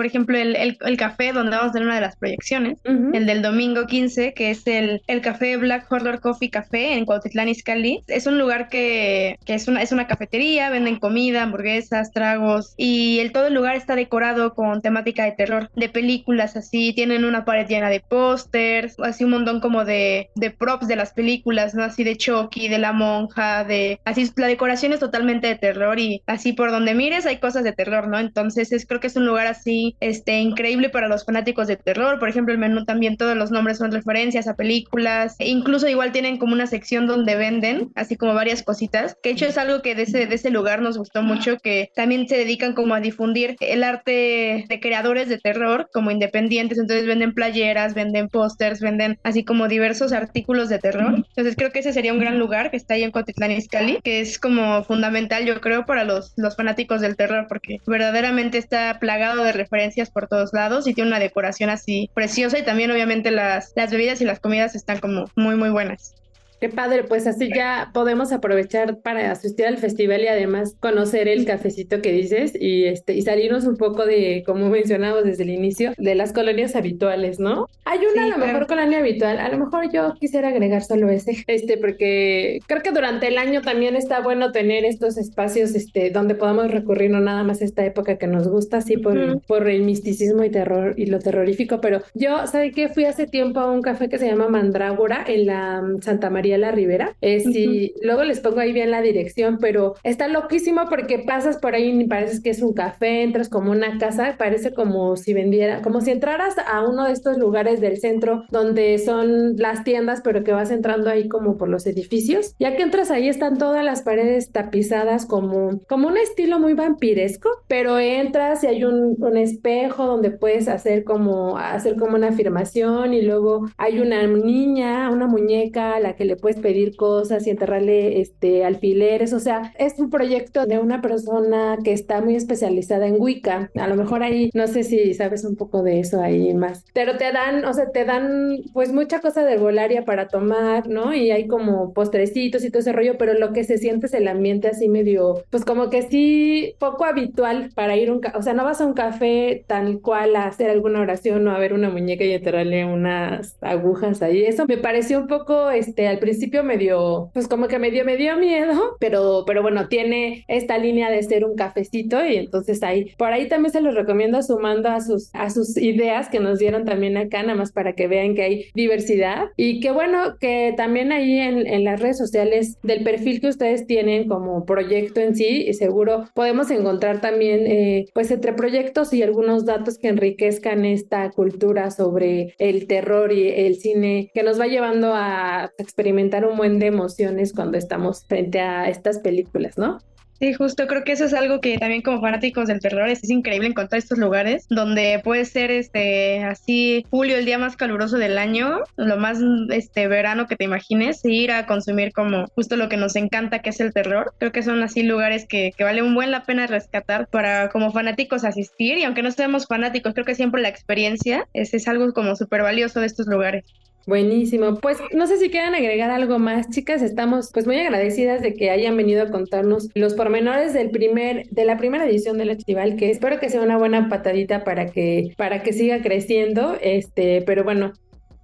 Por 0.00 0.06
ejemplo, 0.06 0.38
el, 0.38 0.56
el, 0.56 0.96
café 0.96 1.34
donde 1.34 1.54
vamos 1.58 1.68
a 1.68 1.72
tener 1.74 1.86
una 1.86 1.96
de 1.96 2.00
las 2.00 2.16
proyecciones, 2.16 2.78
el 2.84 3.26
del 3.26 3.42
domingo 3.42 3.86
15, 3.86 4.32
que 4.32 4.50
es 4.50 4.66
el, 4.66 5.02
el 5.06 5.20
café 5.20 5.58
Black 5.58 5.92
Horror 5.92 6.20
Coffee 6.20 6.48
Café 6.48 6.94
en 6.94 7.04
Cuautitlán 7.04 7.50
Izcalli. 7.50 8.00
Es 8.06 8.26
un 8.26 8.38
lugar 8.38 8.70
que, 8.70 9.36
que, 9.44 9.52
es, 9.52 9.68
una, 9.68 9.82
es 9.82 9.92
una 9.92 10.06
cafetería, 10.06 10.70
venden 10.70 10.98
comida, 10.98 11.42
hamburguesas, 11.42 12.12
tragos, 12.12 12.72
y 12.78 13.18
el, 13.18 13.30
todo 13.32 13.48
el 13.48 13.52
lugar 13.52 13.76
está 13.76 13.94
decorado 13.94 14.54
con 14.54 14.80
temática 14.80 15.26
de 15.26 15.32
terror, 15.32 15.70
de 15.76 15.90
películas 15.90 16.56
así, 16.56 16.94
tienen 16.94 17.26
una 17.26 17.44
pared 17.44 17.68
llena 17.68 17.90
de 17.90 18.00
pósters, 18.00 18.98
así 19.00 19.24
un 19.24 19.32
montón 19.32 19.60
como 19.60 19.84
de, 19.84 20.30
de 20.34 20.50
props 20.50 20.88
de 20.88 20.96
las 20.96 21.12
películas, 21.12 21.74
¿no? 21.74 21.84
Así 21.84 22.04
de 22.04 22.16
Chucky, 22.16 22.68
de 22.68 22.78
la 22.78 22.94
monja, 22.94 23.64
de... 23.64 24.00
Así, 24.06 24.30
la 24.36 24.46
decoración 24.46 24.94
es 24.94 25.00
totalmente 25.00 25.48
de 25.48 25.56
terror 25.56 25.98
y 25.98 26.22
así 26.24 26.54
por 26.54 26.70
donde 26.70 26.94
mires 26.94 27.26
hay 27.26 27.36
cosas 27.36 27.64
de 27.64 27.72
terror, 27.72 28.08
¿no? 28.08 28.18
Entonces 28.18 28.72
es, 28.72 28.86
creo 28.86 29.00
que 29.00 29.08
es 29.08 29.16
un 29.16 29.26
lugar 29.26 29.46
así 29.46 29.89
este, 30.00 30.40
increíble 30.40 30.90
para 30.90 31.08
los 31.08 31.24
fanáticos 31.24 31.66
de 31.66 31.76
terror. 31.76 32.18
Por 32.18 32.28
ejemplo, 32.28 32.52
el 32.52 32.58
menú 32.58 32.84
también 32.84 33.16
todos 33.16 33.36
los 33.36 33.50
nombres 33.50 33.78
son 33.78 33.92
referencias 33.92 34.48
a 34.48 34.54
películas. 34.54 35.36
E 35.38 35.48
incluso 35.48 35.88
igual 35.88 36.12
tienen 36.12 36.38
como 36.38 36.52
una 36.52 36.66
sección 36.66 37.06
donde 37.06 37.36
venden, 37.36 37.90
así 37.94 38.16
como 38.16 38.34
varias 38.34 38.62
cositas. 38.62 39.16
Que 39.22 39.30
de 39.30 39.34
hecho 39.34 39.46
es 39.46 39.58
algo 39.58 39.82
que 39.82 39.94
de 39.94 40.02
ese, 40.02 40.26
de 40.26 40.34
ese 40.34 40.50
lugar 40.50 40.82
nos 40.82 40.98
gustó 40.98 41.22
mucho, 41.22 41.56
que 41.58 41.90
también 41.94 42.28
se 42.28 42.36
dedican 42.36 42.74
como 42.74 42.94
a 42.94 43.00
difundir 43.00 43.56
el 43.60 43.84
arte 43.84 44.64
de 44.68 44.80
creadores 44.80 45.28
de 45.28 45.38
terror 45.38 45.88
como 45.92 46.10
independientes. 46.10 46.78
Entonces 46.78 47.06
venden 47.06 47.34
playeras, 47.34 47.94
venden 47.94 48.28
pósters, 48.28 48.80
venden 48.80 49.18
así 49.22 49.44
como 49.44 49.68
diversos 49.68 50.12
artículos 50.12 50.68
de 50.68 50.78
terror. 50.78 51.14
Entonces 51.28 51.56
creo 51.56 51.70
que 51.70 51.80
ese 51.80 51.92
sería 51.92 52.12
un 52.12 52.20
gran 52.20 52.38
lugar 52.38 52.70
que 52.70 52.76
está 52.76 52.94
ahí 52.94 53.02
en 53.02 53.10
Cotitlán 53.10 53.52
Izcalli, 53.52 54.00
que 54.02 54.20
es 54.20 54.38
como 54.38 54.82
fundamental 54.84 55.44
yo 55.44 55.60
creo 55.60 55.84
para 55.86 56.04
los, 56.04 56.32
los 56.36 56.56
fanáticos 56.56 57.00
del 57.00 57.16
terror 57.16 57.46
porque 57.48 57.78
verdaderamente 57.86 58.58
está 58.58 58.98
plagado 59.00 59.44
de 59.44 59.52
referencias 59.52 59.79
por 60.12 60.28
todos 60.28 60.52
lados 60.52 60.86
y 60.86 60.94
tiene 60.94 61.08
una 61.08 61.18
decoración 61.18 61.70
así 61.70 62.10
preciosa 62.14 62.58
y 62.58 62.64
también 62.64 62.90
obviamente 62.90 63.30
las, 63.30 63.72
las 63.74 63.90
bebidas 63.90 64.20
y 64.20 64.24
las 64.24 64.40
comidas 64.40 64.74
están 64.74 64.98
como 64.98 65.24
muy 65.36 65.56
muy 65.56 65.70
buenas. 65.70 66.14
Qué 66.60 66.68
padre, 66.68 67.04
pues 67.04 67.26
así 67.26 67.48
ya 67.54 67.90
podemos 67.94 68.32
aprovechar 68.32 68.98
para 68.98 69.30
asistir 69.30 69.64
al 69.64 69.78
festival 69.78 70.20
y 70.20 70.26
además 70.26 70.76
conocer 70.78 71.26
el 71.26 71.46
cafecito 71.46 72.02
que 72.02 72.12
dices 72.12 72.52
y 72.58 72.84
este 72.84 73.14
y 73.14 73.22
salirnos 73.22 73.64
un 73.64 73.78
poco 73.78 74.04
de, 74.04 74.42
como 74.44 74.68
mencionamos 74.68 75.24
desde 75.24 75.44
el 75.44 75.50
inicio, 75.50 75.94
de 75.96 76.14
las 76.14 76.34
colonias 76.34 76.76
habituales, 76.76 77.40
¿no? 77.40 77.66
Hay 77.86 78.00
una 78.12 78.26
a 78.26 78.38
lo 78.38 78.46
mejor 78.46 78.66
colonia 78.66 78.98
habitual, 78.98 79.38
a 79.38 79.48
lo 79.48 79.56
mejor 79.56 79.90
yo 79.90 80.14
quisiera 80.20 80.48
agregar 80.48 80.82
solo 80.82 81.08
ese, 81.08 81.44
este, 81.46 81.78
porque 81.78 82.60
creo 82.66 82.82
que 82.82 82.90
durante 82.90 83.28
el 83.28 83.38
año 83.38 83.62
también 83.62 83.96
está 83.96 84.20
bueno 84.20 84.52
tener 84.52 84.84
estos 84.84 85.16
espacios, 85.16 85.74
este, 85.74 86.10
donde 86.10 86.34
podamos 86.34 86.70
recurrir 86.70 87.10
no 87.10 87.20
nada 87.20 87.42
más 87.42 87.62
a 87.62 87.64
esta 87.64 87.86
época 87.86 88.18
que 88.18 88.26
nos 88.26 88.48
gusta, 88.48 88.78
así 88.78 88.98
por, 88.98 89.40
por 89.46 89.66
el 89.66 89.82
misticismo 89.82 90.44
y 90.44 90.50
terror 90.50 90.92
y 90.98 91.06
lo 91.06 91.20
terrorífico, 91.20 91.80
pero 91.80 92.02
yo, 92.14 92.46
¿sabe 92.46 92.72
qué? 92.72 92.90
Fui 92.90 93.06
hace 93.06 93.26
tiempo 93.26 93.60
a 93.60 93.70
un 93.70 93.80
café 93.80 94.10
que 94.10 94.18
se 94.18 94.26
llama 94.26 94.48
Mandrágora 94.48 95.24
en 95.26 95.46
la 95.46 95.80
mm, 95.80 96.02
Santa 96.02 96.28
María 96.28 96.49
la 96.58 96.72
Rivera. 96.72 97.16
Es 97.20 97.46
y 97.46 97.94
luego 98.02 98.24
les 98.24 98.40
pongo 98.40 98.60
ahí 98.60 98.72
bien 98.72 98.90
la 98.90 99.02
dirección, 99.02 99.58
pero 99.60 99.94
está 100.04 100.28
loquísimo 100.28 100.82
porque 100.88 101.18
pasas 101.18 101.58
por 101.58 101.74
ahí 101.74 101.88
y 101.90 102.04
parece 102.04 102.42
que 102.42 102.50
es 102.50 102.62
un 102.62 102.72
café, 102.72 103.22
entras 103.22 103.48
como 103.48 103.70
una 103.70 103.98
casa, 103.98 104.36
parece 104.38 104.72
como 104.72 105.16
si 105.16 105.34
vendiera, 105.34 105.82
como 105.82 106.00
si 106.00 106.10
entraras 106.10 106.56
a 106.58 106.86
uno 106.88 107.06
de 107.06 107.12
estos 107.12 107.38
lugares 107.38 107.80
del 107.80 107.98
centro 107.98 108.44
donde 108.50 108.98
son 108.98 109.56
las 109.56 109.84
tiendas, 109.84 110.20
pero 110.22 110.44
que 110.44 110.52
vas 110.52 110.70
entrando 110.70 111.10
ahí 111.10 111.28
como 111.28 111.56
por 111.56 111.68
los 111.68 111.86
edificios. 111.86 112.54
Ya 112.58 112.76
que 112.76 112.82
entras 112.82 113.10
ahí 113.10 113.28
están 113.28 113.58
todas 113.58 113.84
las 113.84 114.02
paredes 114.02 114.50
tapizadas 114.50 115.26
como, 115.26 115.80
como 115.88 116.08
un 116.08 116.16
estilo 116.16 116.58
muy 116.58 116.74
vampiresco, 116.74 117.50
pero 117.68 117.98
entras 117.98 118.64
y 118.64 118.66
hay 118.66 118.84
un, 118.84 119.16
un 119.18 119.36
espejo 119.36 120.06
donde 120.06 120.30
puedes 120.30 120.68
hacer 120.68 121.04
como, 121.04 121.58
hacer 121.58 121.96
como 121.96 122.16
una 122.16 122.28
afirmación 122.28 123.14
y 123.14 123.22
luego 123.22 123.68
hay 123.76 124.00
una 124.00 124.26
niña, 124.26 125.10
una 125.10 125.26
muñeca 125.26 125.94
a 125.94 126.00
la 126.00 126.16
que 126.16 126.24
le 126.24 126.36
puedes 126.40 126.60
pedir 126.60 126.96
cosas 126.96 127.46
y 127.46 127.50
enterrarle 127.50 128.20
este, 128.20 128.64
alfileres. 128.64 129.32
O 129.32 129.40
sea, 129.40 129.72
es 129.78 129.98
un 129.98 130.10
proyecto 130.10 130.66
de 130.66 130.78
una 130.78 131.00
persona 131.00 131.78
que 131.84 131.92
está 131.92 132.20
muy 132.20 132.36
especializada 132.36 133.06
en 133.06 133.16
Wicca. 133.18 133.70
A 133.76 133.88
lo 133.88 133.96
mejor 133.96 134.22
ahí, 134.22 134.50
no 134.54 134.66
sé 134.66 134.82
si 134.84 135.14
sabes 135.14 135.44
un 135.44 135.56
poco 135.56 135.82
de 135.82 136.00
eso 136.00 136.20
ahí 136.20 136.52
más. 136.54 136.84
Pero 136.94 137.16
te 137.16 137.32
dan, 137.32 137.64
o 137.64 137.72
sea, 137.72 137.90
te 137.90 138.04
dan 138.04 138.58
pues 138.72 138.92
mucha 138.92 139.20
cosa 139.20 139.44
de 139.44 139.54
herbolaria 139.54 140.04
para 140.04 140.28
tomar, 140.28 140.88
¿no? 140.88 141.14
Y 141.14 141.30
hay 141.30 141.46
como 141.46 141.92
postrecitos 141.92 142.64
y 142.64 142.70
todo 142.70 142.80
ese 142.80 142.92
rollo, 142.92 143.18
pero 143.18 143.34
lo 143.34 143.52
que 143.52 143.64
se 143.64 143.78
siente 143.78 144.06
es 144.06 144.14
el 144.14 144.28
ambiente 144.28 144.68
así 144.68 144.88
medio, 144.88 145.44
pues 145.50 145.64
como 145.64 145.90
que 145.90 146.02
sí, 146.02 146.74
poco 146.78 147.04
habitual 147.04 147.70
para 147.74 147.96
ir 147.96 148.10
un, 148.10 148.20
o 148.34 148.42
sea, 148.42 148.54
no 148.54 148.64
vas 148.64 148.80
a 148.80 148.86
un 148.86 148.94
café 148.94 149.64
tal 149.66 150.00
cual 150.00 150.36
a 150.36 150.46
hacer 150.46 150.70
alguna 150.70 151.00
oración 151.00 151.46
o 151.48 151.50
a 151.50 151.58
ver 151.58 151.72
una 151.72 151.90
muñeca 151.90 152.24
y 152.24 152.32
enterrarle 152.32 152.84
unas 152.84 153.56
agujas 153.60 154.22
ahí. 154.22 154.44
Eso 154.44 154.66
me 154.66 154.78
pareció 154.78 155.20
un 155.20 155.26
poco, 155.26 155.70
este, 155.70 156.08
al 156.08 156.18
principio 156.18 156.29
principio 156.30 156.62
me 156.62 156.78
dio, 156.78 157.30
pues 157.34 157.48
como 157.48 157.66
que 157.66 157.80
me 157.80 157.90
dio, 157.90 158.04
me 158.04 158.16
dio 158.16 158.36
miedo, 158.36 158.96
pero, 159.00 159.42
pero 159.46 159.62
bueno, 159.62 159.88
tiene 159.88 160.44
esta 160.46 160.78
línea 160.78 161.10
de 161.10 161.22
ser 161.24 161.44
un 161.44 161.56
cafecito 161.56 162.24
y 162.24 162.36
entonces 162.36 162.84
ahí, 162.84 163.12
por 163.18 163.32
ahí 163.32 163.48
también 163.48 163.72
se 163.72 163.80
los 163.80 163.96
recomiendo 163.96 164.40
sumando 164.40 164.90
a 164.90 165.00
sus, 165.00 165.30
a 165.32 165.50
sus 165.50 165.76
ideas 165.76 166.28
que 166.28 166.38
nos 166.38 166.60
dieron 166.60 166.84
también 166.84 167.16
acá, 167.16 167.42
nada 167.42 167.56
más 167.56 167.72
para 167.72 167.94
que 167.94 168.06
vean 168.06 168.36
que 168.36 168.42
hay 168.42 168.64
diversidad. 168.74 169.48
Y 169.56 169.80
que 169.80 169.90
bueno, 169.90 170.36
que 170.38 170.72
también 170.76 171.10
ahí 171.10 171.36
en, 171.36 171.66
en 171.66 171.82
las 171.82 172.00
redes 172.00 172.18
sociales 172.18 172.78
del 172.84 173.02
perfil 173.02 173.40
que 173.40 173.48
ustedes 173.48 173.88
tienen 173.88 174.28
como 174.28 174.64
proyecto 174.64 175.20
en 175.20 175.34
sí, 175.34 175.64
y 175.66 175.74
seguro 175.74 176.26
podemos 176.34 176.70
encontrar 176.70 177.20
también 177.20 177.66
eh, 177.66 178.06
pues 178.14 178.30
entre 178.30 178.52
proyectos 178.52 179.12
y 179.12 179.24
algunos 179.24 179.64
datos 179.66 179.98
que 179.98 180.08
enriquezcan 180.08 180.84
esta 180.84 181.30
cultura 181.30 181.90
sobre 181.90 182.54
el 182.58 182.86
terror 182.86 183.32
y 183.32 183.48
el 183.48 183.74
cine 183.76 184.30
que 184.32 184.44
nos 184.44 184.60
va 184.60 184.68
llevando 184.68 185.12
a 185.12 185.72
experimentar 185.76 186.19
un 186.20 186.56
buen 186.56 186.78
de 186.78 186.86
emociones 186.86 187.52
cuando 187.52 187.78
estamos 187.78 188.24
frente 188.24 188.60
a 188.60 188.88
estas 188.88 189.18
películas, 189.18 189.78
¿no? 189.78 189.98
Sí, 190.40 190.54
justo 190.54 190.86
creo 190.86 191.04
que 191.04 191.12
eso 191.12 191.26
es 191.26 191.34
algo 191.34 191.60
que 191.60 191.76
también 191.76 192.00
como 192.00 192.22
fanáticos 192.22 192.66
del 192.66 192.80
terror 192.80 193.06
es, 193.10 193.28
increíble 193.28 193.68
encontrar 193.68 193.98
estos 193.98 194.16
lugares 194.16 194.66
donde 194.70 195.20
puede 195.22 195.44
ser 195.44 195.70
este 195.70 196.42
así 196.42 197.04
julio 197.10 197.36
el 197.36 197.44
día 197.44 197.58
más 197.58 197.76
caluroso 197.76 198.16
del 198.16 198.38
año, 198.38 198.78
lo 198.96 199.18
más 199.18 199.38
este 199.68 200.08
verano 200.08 200.46
que 200.46 200.56
te 200.56 200.64
imagines, 200.64 201.22
y 201.26 201.42
ir 201.42 201.52
a 201.52 201.66
consumir 201.66 202.12
como 202.12 202.46
justo 202.54 202.76
lo 202.76 202.88
que 202.88 202.96
nos 202.96 203.16
encanta 203.16 203.58
que 203.58 203.68
es 203.68 203.80
el 203.80 203.92
terror. 203.92 204.32
Creo 204.38 204.50
que 204.50 204.62
son 204.62 204.82
así 204.82 205.02
lugares 205.02 205.44
que, 205.46 205.72
que 205.76 205.84
vale 205.84 206.02
un 206.02 206.14
buen 206.14 206.30
la 206.30 206.44
pena 206.44 206.66
rescatar 206.66 207.26
para 207.26 207.68
como 207.68 207.92
fanáticos 207.92 208.44
asistir 208.44 208.96
y 208.96 209.04
aunque 209.04 209.22
no 209.22 209.32
seamos 209.32 209.66
fanáticos, 209.66 210.14
creo 210.14 210.24
que 210.24 210.34
siempre 210.34 210.62
la 210.62 210.70
experiencia 210.70 211.46
es, 211.52 211.74
es 211.74 211.86
algo 211.86 212.14
como 212.14 212.34
súper 212.34 212.62
valioso 212.62 213.00
de 213.00 213.06
estos 213.06 213.26
lugares. 213.26 213.66
Buenísimo. 214.10 214.74
Pues 214.80 214.98
no 215.12 215.28
sé 215.28 215.36
si 215.36 215.50
quieran 215.50 215.76
agregar 215.76 216.10
algo 216.10 216.40
más, 216.40 216.68
chicas. 216.68 217.00
Estamos 217.00 217.50
pues 217.52 217.64
muy 217.64 217.78
agradecidas 217.78 218.42
de 218.42 218.54
que 218.54 218.68
hayan 218.68 218.96
venido 218.96 219.22
a 219.22 219.30
contarnos 219.30 219.88
los 219.94 220.14
pormenores 220.14 220.72
del 220.72 220.90
primer, 220.90 221.46
de 221.50 221.64
la 221.64 221.76
primera 221.76 222.06
edición 222.06 222.36
del 222.36 222.48
festival, 222.48 222.96
que 222.96 223.12
espero 223.12 223.38
que 223.38 223.48
sea 223.48 223.62
una 223.62 223.76
buena 223.76 224.08
patadita 224.08 224.64
para 224.64 224.86
que, 224.86 225.32
para 225.36 225.62
que 225.62 225.72
siga 225.72 226.02
creciendo. 226.02 226.76
Este, 226.82 227.42
pero 227.42 227.62
bueno, 227.62 227.92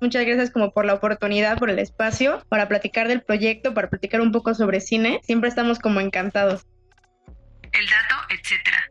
Muchas 0.01 0.25
gracias 0.25 0.51
como 0.51 0.71
por 0.71 0.85
la 0.85 0.95
oportunidad, 0.95 1.59
por 1.59 1.71
el 1.71 1.81
espacio, 1.81 2.43
para 2.49 2.69
platicar 2.69 3.09
del 3.09 3.23
proyecto, 3.23 3.75
para 3.75 3.89
platicar 3.89 4.21
un 4.21 4.31
poco 4.31 4.55
sobre 4.55 4.81
cine. 4.81 5.21
Siempre 5.25 5.49
estamos 5.49 5.81
como 5.81 6.01
encantados. 6.01 6.65
El 7.73 7.87
dato, 7.87 8.15
etcétera. 8.29 8.85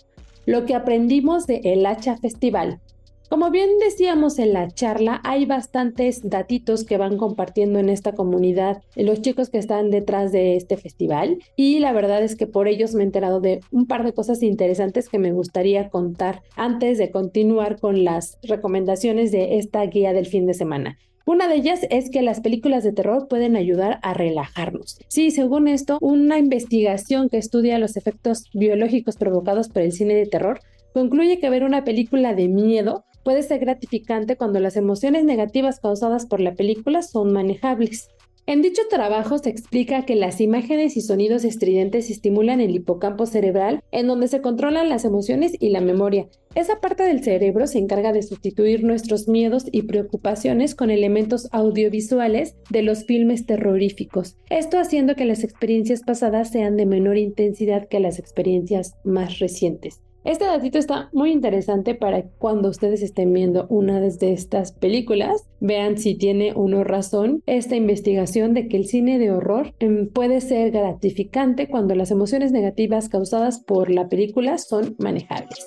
Lo 0.46 0.66
que 0.66 0.76
aprendimos 0.76 1.48
de 1.48 1.62
El 1.64 1.86
Hacha 1.86 2.18
Festival. 2.18 2.82
Como 3.30 3.50
bien 3.50 3.70
decíamos 3.80 4.38
en 4.38 4.54
la 4.54 4.70
charla, 4.70 5.20
hay 5.24 5.46
bastantes 5.46 6.22
datitos 6.30 6.84
que 6.84 6.98
van 6.98 7.18
compartiendo 7.18 7.80
en 7.80 7.90
esta 7.90 8.14
comunidad 8.14 8.84
los 8.96 9.22
chicos 9.22 9.50
que 9.50 9.58
están 9.58 9.90
detrás 9.90 10.32
de 10.32 10.56
este 10.56 10.78
festival 10.78 11.40
y 11.56 11.80
la 11.80 11.92
verdad 11.92 12.24
es 12.24 12.36
que 12.36 12.46
por 12.46 12.68
ellos 12.68 12.94
me 12.94 13.02
he 13.02 13.06
enterado 13.06 13.42
de 13.42 13.62
un 13.72 13.88
par 13.88 14.04
de 14.04 14.14
cosas 14.14 14.44
interesantes 14.44 15.10
que 15.10 15.18
me 15.18 15.32
gustaría 15.32 15.90
contar 15.90 16.44
antes 16.56 17.00
de 17.00 17.10
continuar 17.10 17.80
con 17.80 18.04
las 18.04 18.38
recomendaciones 18.44 19.32
de 19.32 19.58
esta 19.58 19.84
guía 19.88 20.14
del 20.14 20.28
fin 20.28 20.46
de 20.46 20.54
semana. 20.54 21.00
Una 21.26 21.48
de 21.48 21.56
ellas 21.56 21.80
es 21.90 22.12
que 22.12 22.22
las 22.22 22.42
películas 22.42 22.84
de 22.84 22.94
terror 22.94 23.28
pueden 23.28 23.56
ayudar 23.56 24.00
a 24.04 24.14
relajarnos. 24.14 25.00
Sí, 25.08 25.32
según 25.32 25.68
esto, 25.68 25.98
una 26.00 26.38
investigación 26.38 27.30
que 27.30 27.40
estudia 27.40 27.80
los 27.80 27.98
efectos 27.98 28.44
biológicos 28.54 29.16
provocados 29.16 29.70
por 29.70 29.82
el 29.82 29.92
cine 29.92 30.14
de 30.14 30.28
terror 30.28 30.60
concluye 30.94 31.40
que 31.40 31.50
ver 31.50 31.64
una 31.64 31.84
película 31.84 32.36
de 32.36 32.48
miedo 32.48 33.06
puede 33.26 33.44
ser 33.44 33.60
gratificante 33.60 34.38
cuando 34.38 34.62
las 34.62 34.78
emociones 34.78 35.26
negativas 35.26 35.82
causadas 35.82 36.28
por 36.28 36.40
la 36.40 36.54
película 36.54 37.02
son 37.02 37.34
manejables. 37.34 38.08
En 38.48 38.62
dicho 38.62 38.84
trabajo 38.92 39.40
se 39.40 39.50
explica 39.50 40.06
que 40.06 40.14
las 40.14 40.40
imágenes 40.40 40.96
y 40.98 41.02
sonidos 41.02 41.44
estridentes 41.44 42.12
estimulan 42.12 42.62
el 42.62 42.76
hipocampo 42.76 43.26
cerebral, 43.26 43.82
en 43.92 44.06
donde 44.06 44.28
se 44.28 44.42
controlan 44.42 44.88
las 44.88 45.04
emociones 45.04 45.54
y 45.60 45.70
la 45.70 45.82
memoria. 45.82 46.28
Esa 46.54 46.80
parte 46.80 47.02
del 47.02 47.24
cerebro 47.24 47.66
se 47.66 47.80
encarga 47.80 48.14
de 48.14 48.22
sustituir 48.22 48.84
nuestros 48.84 49.28
miedos 49.28 49.66
y 49.72 49.82
preocupaciones 49.82 50.76
con 50.76 50.92
elementos 50.92 51.50
audiovisuales 51.52 52.56
de 52.70 52.84
los 52.84 53.06
filmes 53.06 53.48
terroríficos, 53.48 54.38
esto 54.52 54.78
haciendo 54.78 55.16
que 55.16 55.26
las 55.26 55.44
experiencias 55.44 56.04
pasadas 56.04 56.52
sean 56.52 56.78
de 56.78 56.86
menor 56.86 57.18
intensidad 57.18 57.88
que 57.88 58.00
las 58.00 58.20
experiencias 58.20 58.94
más 59.04 59.40
recientes. 59.40 60.05
Este 60.26 60.46
datito 60.46 60.80
está 60.80 61.10
muy 61.14 61.32
interesante 61.32 61.94
para 61.94 62.24
cuando 62.24 62.70
ustedes 62.70 63.04
estén 63.04 63.32
viendo 63.32 63.68
una 63.70 64.02
de 64.02 64.34
estas 64.34 64.72
películas, 64.72 65.48
vean 65.60 66.00
si 66.00 66.16
tiene 66.16 66.52
uno 66.56 66.84
razón 66.84 67.44
esta 67.46 67.76
investigación 67.76 68.56
de 68.56 68.68
que 68.68 68.76
el 68.78 68.88
cine 68.88 69.20
de 69.20 69.30
horror 69.30 69.76
em, 69.78 70.10
puede 70.10 70.42
ser 70.42 70.72
gratificante 70.72 71.70
cuando 71.70 71.94
las 71.94 72.10
emociones 72.10 72.52
negativas 72.52 73.08
causadas 73.08 73.60
por 73.60 73.92
la 73.92 74.10
película 74.10 74.58
son 74.58 74.96
manejables. 74.98 75.64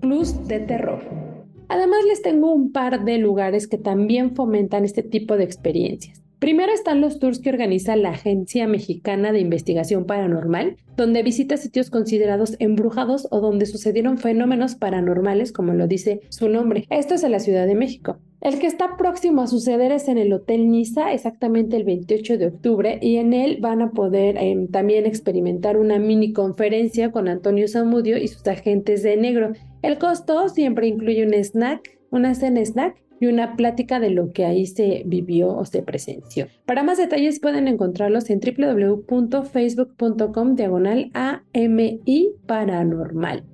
Plus 0.00 0.48
de 0.48 0.58
terror. 0.58 1.33
Además, 1.68 2.00
les 2.06 2.22
tengo 2.22 2.52
un 2.52 2.72
par 2.72 3.04
de 3.04 3.18
lugares 3.18 3.68
que 3.68 3.78
también 3.78 4.34
fomentan 4.34 4.84
este 4.84 5.02
tipo 5.02 5.36
de 5.36 5.44
experiencias. 5.44 6.24
Primero 6.44 6.72
están 6.72 7.00
los 7.00 7.20
tours 7.20 7.38
que 7.38 7.48
organiza 7.48 7.96
la 7.96 8.10
Agencia 8.10 8.66
Mexicana 8.66 9.32
de 9.32 9.40
Investigación 9.40 10.04
Paranormal, 10.04 10.76
donde 10.94 11.22
visita 11.22 11.56
sitios 11.56 11.88
considerados 11.88 12.56
embrujados 12.58 13.26
o 13.30 13.40
donde 13.40 13.64
sucedieron 13.64 14.18
fenómenos 14.18 14.74
paranormales, 14.74 15.52
como 15.52 15.72
lo 15.72 15.86
dice 15.86 16.20
su 16.28 16.50
nombre. 16.50 16.86
Esto 16.90 17.14
es 17.14 17.24
en 17.24 17.32
la 17.32 17.38
Ciudad 17.38 17.66
de 17.66 17.74
México. 17.74 18.18
El 18.42 18.58
que 18.58 18.66
está 18.66 18.98
próximo 18.98 19.40
a 19.40 19.46
suceder 19.46 19.90
es 19.90 20.06
en 20.08 20.18
el 20.18 20.30
Hotel 20.34 20.70
Niza, 20.70 21.14
exactamente 21.14 21.78
el 21.78 21.84
28 21.84 22.36
de 22.36 22.48
octubre, 22.48 22.98
y 23.00 23.16
en 23.16 23.32
él 23.32 23.56
van 23.62 23.80
a 23.80 23.92
poder 23.92 24.36
em, 24.36 24.68
también 24.68 25.06
experimentar 25.06 25.78
una 25.78 25.98
mini 25.98 26.34
conferencia 26.34 27.10
con 27.10 27.26
Antonio 27.26 27.66
Zamudio 27.68 28.18
y 28.18 28.28
sus 28.28 28.46
agentes 28.46 29.02
de 29.02 29.16
negro. 29.16 29.52
El 29.84 29.98
costo 29.98 30.48
siempre 30.48 30.86
incluye 30.86 31.26
un 31.26 31.34
snack, 31.34 31.98
una 32.10 32.34
cena 32.34 32.64
snack 32.64 32.96
y 33.20 33.26
una 33.26 33.54
plática 33.54 34.00
de 34.00 34.08
lo 34.08 34.32
que 34.32 34.46
ahí 34.46 34.64
se 34.64 35.02
vivió 35.04 35.54
o 35.54 35.66
se 35.66 35.82
presenció. 35.82 36.46
Para 36.64 36.82
más 36.82 36.96
detalles 36.96 37.38
pueden 37.38 37.68
encontrarlos 37.68 38.30
en 38.30 38.40
www.facebook.com 38.40 40.54
diagonal 40.54 41.10
AMI 41.12 42.30
paranormal. 42.46 43.44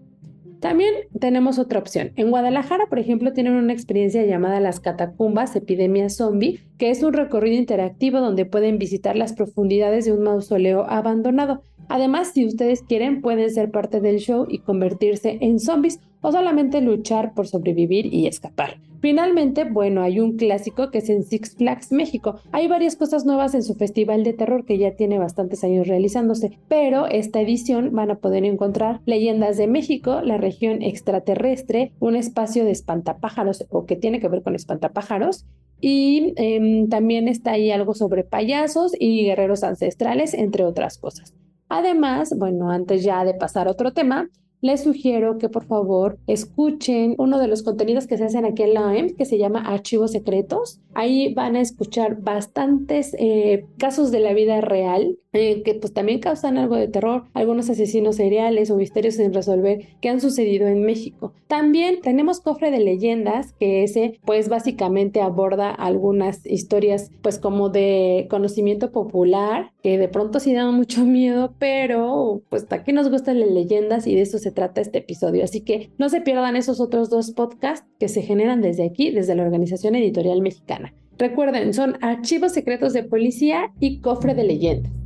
También 0.60 0.94
tenemos 1.18 1.58
otra 1.58 1.80
opción. 1.80 2.12
En 2.14 2.30
Guadalajara, 2.30 2.86
por 2.86 3.00
ejemplo, 3.00 3.32
tienen 3.32 3.54
una 3.54 3.72
experiencia 3.72 4.24
llamada 4.24 4.60
Las 4.60 4.78
Catacumbas 4.78 5.56
Epidemia 5.56 6.10
Zombie, 6.10 6.60
que 6.78 6.90
es 6.90 7.02
un 7.02 7.12
recorrido 7.12 7.56
interactivo 7.56 8.20
donde 8.20 8.44
pueden 8.44 8.78
visitar 8.78 9.16
las 9.16 9.32
profundidades 9.32 10.04
de 10.04 10.12
un 10.12 10.22
mausoleo 10.22 10.88
abandonado. 10.88 11.64
Además, 11.90 12.30
si 12.32 12.46
ustedes 12.46 12.82
quieren, 12.82 13.20
pueden 13.20 13.50
ser 13.50 13.72
parte 13.72 14.00
del 14.00 14.18
show 14.18 14.46
y 14.48 14.60
convertirse 14.60 15.38
en 15.40 15.58
zombies 15.58 15.98
o 16.22 16.30
solamente 16.30 16.80
luchar 16.80 17.34
por 17.34 17.48
sobrevivir 17.48 18.06
y 18.14 18.28
escapar. 18.28 18.78
Finalmente, 19.00 19.64
bueno, 19.64 20.02
hay 20.02 20.20
un 20.20 20.36
clásico 20.36 20.90
que 20.90 20.98
es 20.98 21.08
en 21.08 21.24
Six 21.24 21.56
Flags 21.56 21.90
México. 21.90 22.36
Hay 22.52 22.68
varias 22.68 22.94
cosas 22.94 23.24
nuevas 23.24 23.54
en 23.54 23.64
su 23.64 23.74
festival 23.74 24.22
de 24.22 24.34
terror 24.34 24.64
que 24.66 24.78
ya 24.78 24.94
tiene 24.94 25.18
bastantes 25.18 25.64
años 25.64 25.88
realizándose, 25.88 26.58
pero 26.68 27.06
esta 27.06 27.40
edición 27.40 27.90
van 27.92 28.12
a 28.12 28.18
poder 28.18 28.44
encontrar 28.44 29.00
leyendas 29.04 29.56
de 29.56 29.66
México, 29.66 30.20
la 30.22 30.36
región 30.36 30.82
extraterrestre, 30.82 31.92
un 31.98 32.14
espacio 32.14 32.64
de 32.64 32.70
espantapájaros 32.70 33.66
o 33.70 33.84
que 33.84 33.96
tiene 33.96 34.20
que 34.20 34.28
ver 34.28 34.42
con 34.42 34.54
espantapájaros 34.54 35.44
y 35.80 36.34
em, 36.36 36.88
también 36.88 37.26
está 37.26 37.52
ahí 37.52 37.72
algo 37.72 37.94
sobre 37.94 38.22
payasos 38.22 38.92
y 38.96 39.24
guerreros 39.24 39.64
ancestrales, 39.64 40.34
entre 40.34 40.64
otras 40.64 40.98
cosas. 40.98 41.34
Además, 41.70 42.34
bueno, 42.36 42.70
antes 42.70 43.02
ya 43.02 43.24
de 43.24 43.32
pasar 43.32 43.68
a 43.68 43.70
otro 43.70 43.92
tema, 43.92 44.28
les 44.60 44.82
sugiero 44.82 45.38
que 45.38 45.48
por 45.48 45.64
favor 45.64 46.18
escuchen 46.26 47.14
uno 47.16 47.38
de 47.38 47.48
los 47.48 47.62
contenidos 47.62 48.06
que 48.06 48.18
se 48.18 48.24
hacen 48.24 48.44
aquí 48.44 48.62
en 48.62 48.74
la 48.74 48.88
OEM 48.88 49.16
que 49.16 49.24
se 49.24 49.38
llama 49.38 49.60
Archivos 49.60 50.10
Secretos. 50.10 50.80
Ahí 50.92 51.32
van 51.32 51.56
a 51.56 51.60
escuchar 51.60 52.20
bastantes 52.20 53.14
eh, 53.18 53.64
casos 53.78 54.10
de 54.10 54.20
la 54.20 54.34
vida 54.34 54.60
real 54.60 55.16
eh, 55.32 55.62
que 55.62 55.74
pues 55.74 55.92
también 55.92 56.18
causan 56.18 56.58
algo 56.58 56.76
de 56.76 56.88
terror, 56.88 57.24
algunos 57.34 57.70
asesinos 57.70 58.16
seriales 58.16 58.70
o 58.70 58.76
misterios 58.76 59.14
sin 59.14 59.32
resolver 59.32 59.86
que 60.00 60.08
han 60.08 60.20
sucedido 60.20 60.66
en 60.66 60.82
México. 60.82 61.32
También 61.46 62.00
tenemos 62.00 62.40
Cofre 62.40 62.70
de 62.70 62.80
Leyendas, 62.80 63.52
que 63.52 63.84
ese 63.84 64.18
pues 64.24 64.48
básicamente 64.48 65.20
aborda 65.20 65.70
algunas 65.70 66.44
historias 66.46 67.10
pues 67.22 67.38
como 67.38 67.68
de 67.68 68.26
conocimiento 68.28 68.90
popular, 68.90 69.72
que 69.82 69.98
de 69.98 70.08
pronto 70.08 70.40
sí 70.40 70.52
dan 70.52 70.74
mucho 70.74 71.04
miedo, 71.06 71.54
pero 71.58 72.42
pues 72.48 72.66
aquí 72.70 72.92
nos 72.92 73.10
gustan 73.10 73.40
las 73.40 73.50
leyendas 73.50 74.06
y 74.06 74.14
de 74.14 74.22
eso 74.22 74.38
se 74.38 74.50
trata 74.50 74.80
este 74.80 74.98
episodio. 74.98 75.44
Así 75.44 75.60
que 75.60 75.90
no 75.98 76.08
se 76.08 76.20
pierdan 76.20 76.56
esos 76.56 76.80
otros 76.80 77.10
dos 77.10 77.30
podcasts 77.32 77.86
que 77.98 78.08
se 78.08 78.22
generan 78.22 78.60
desde 78.60 78.84
aquí, 78.84 79.10
desde 79.10 79.34
la 79.34 79.42
Organización 79.42 79.94
Editorial 79.94 80.40
Mexicana. 80.42 80.94
Recuerden, 81.18 81.74
son 81.74 81.98
Archivos 82.00 82.52
Secretos 82.52 82.94
de 82.94 83.02
Policía 83.04 83.72
y 83.78 84.00
Cofre 84.00 84.34
de 84.34 84.44
Leyendas. 84.44 84.99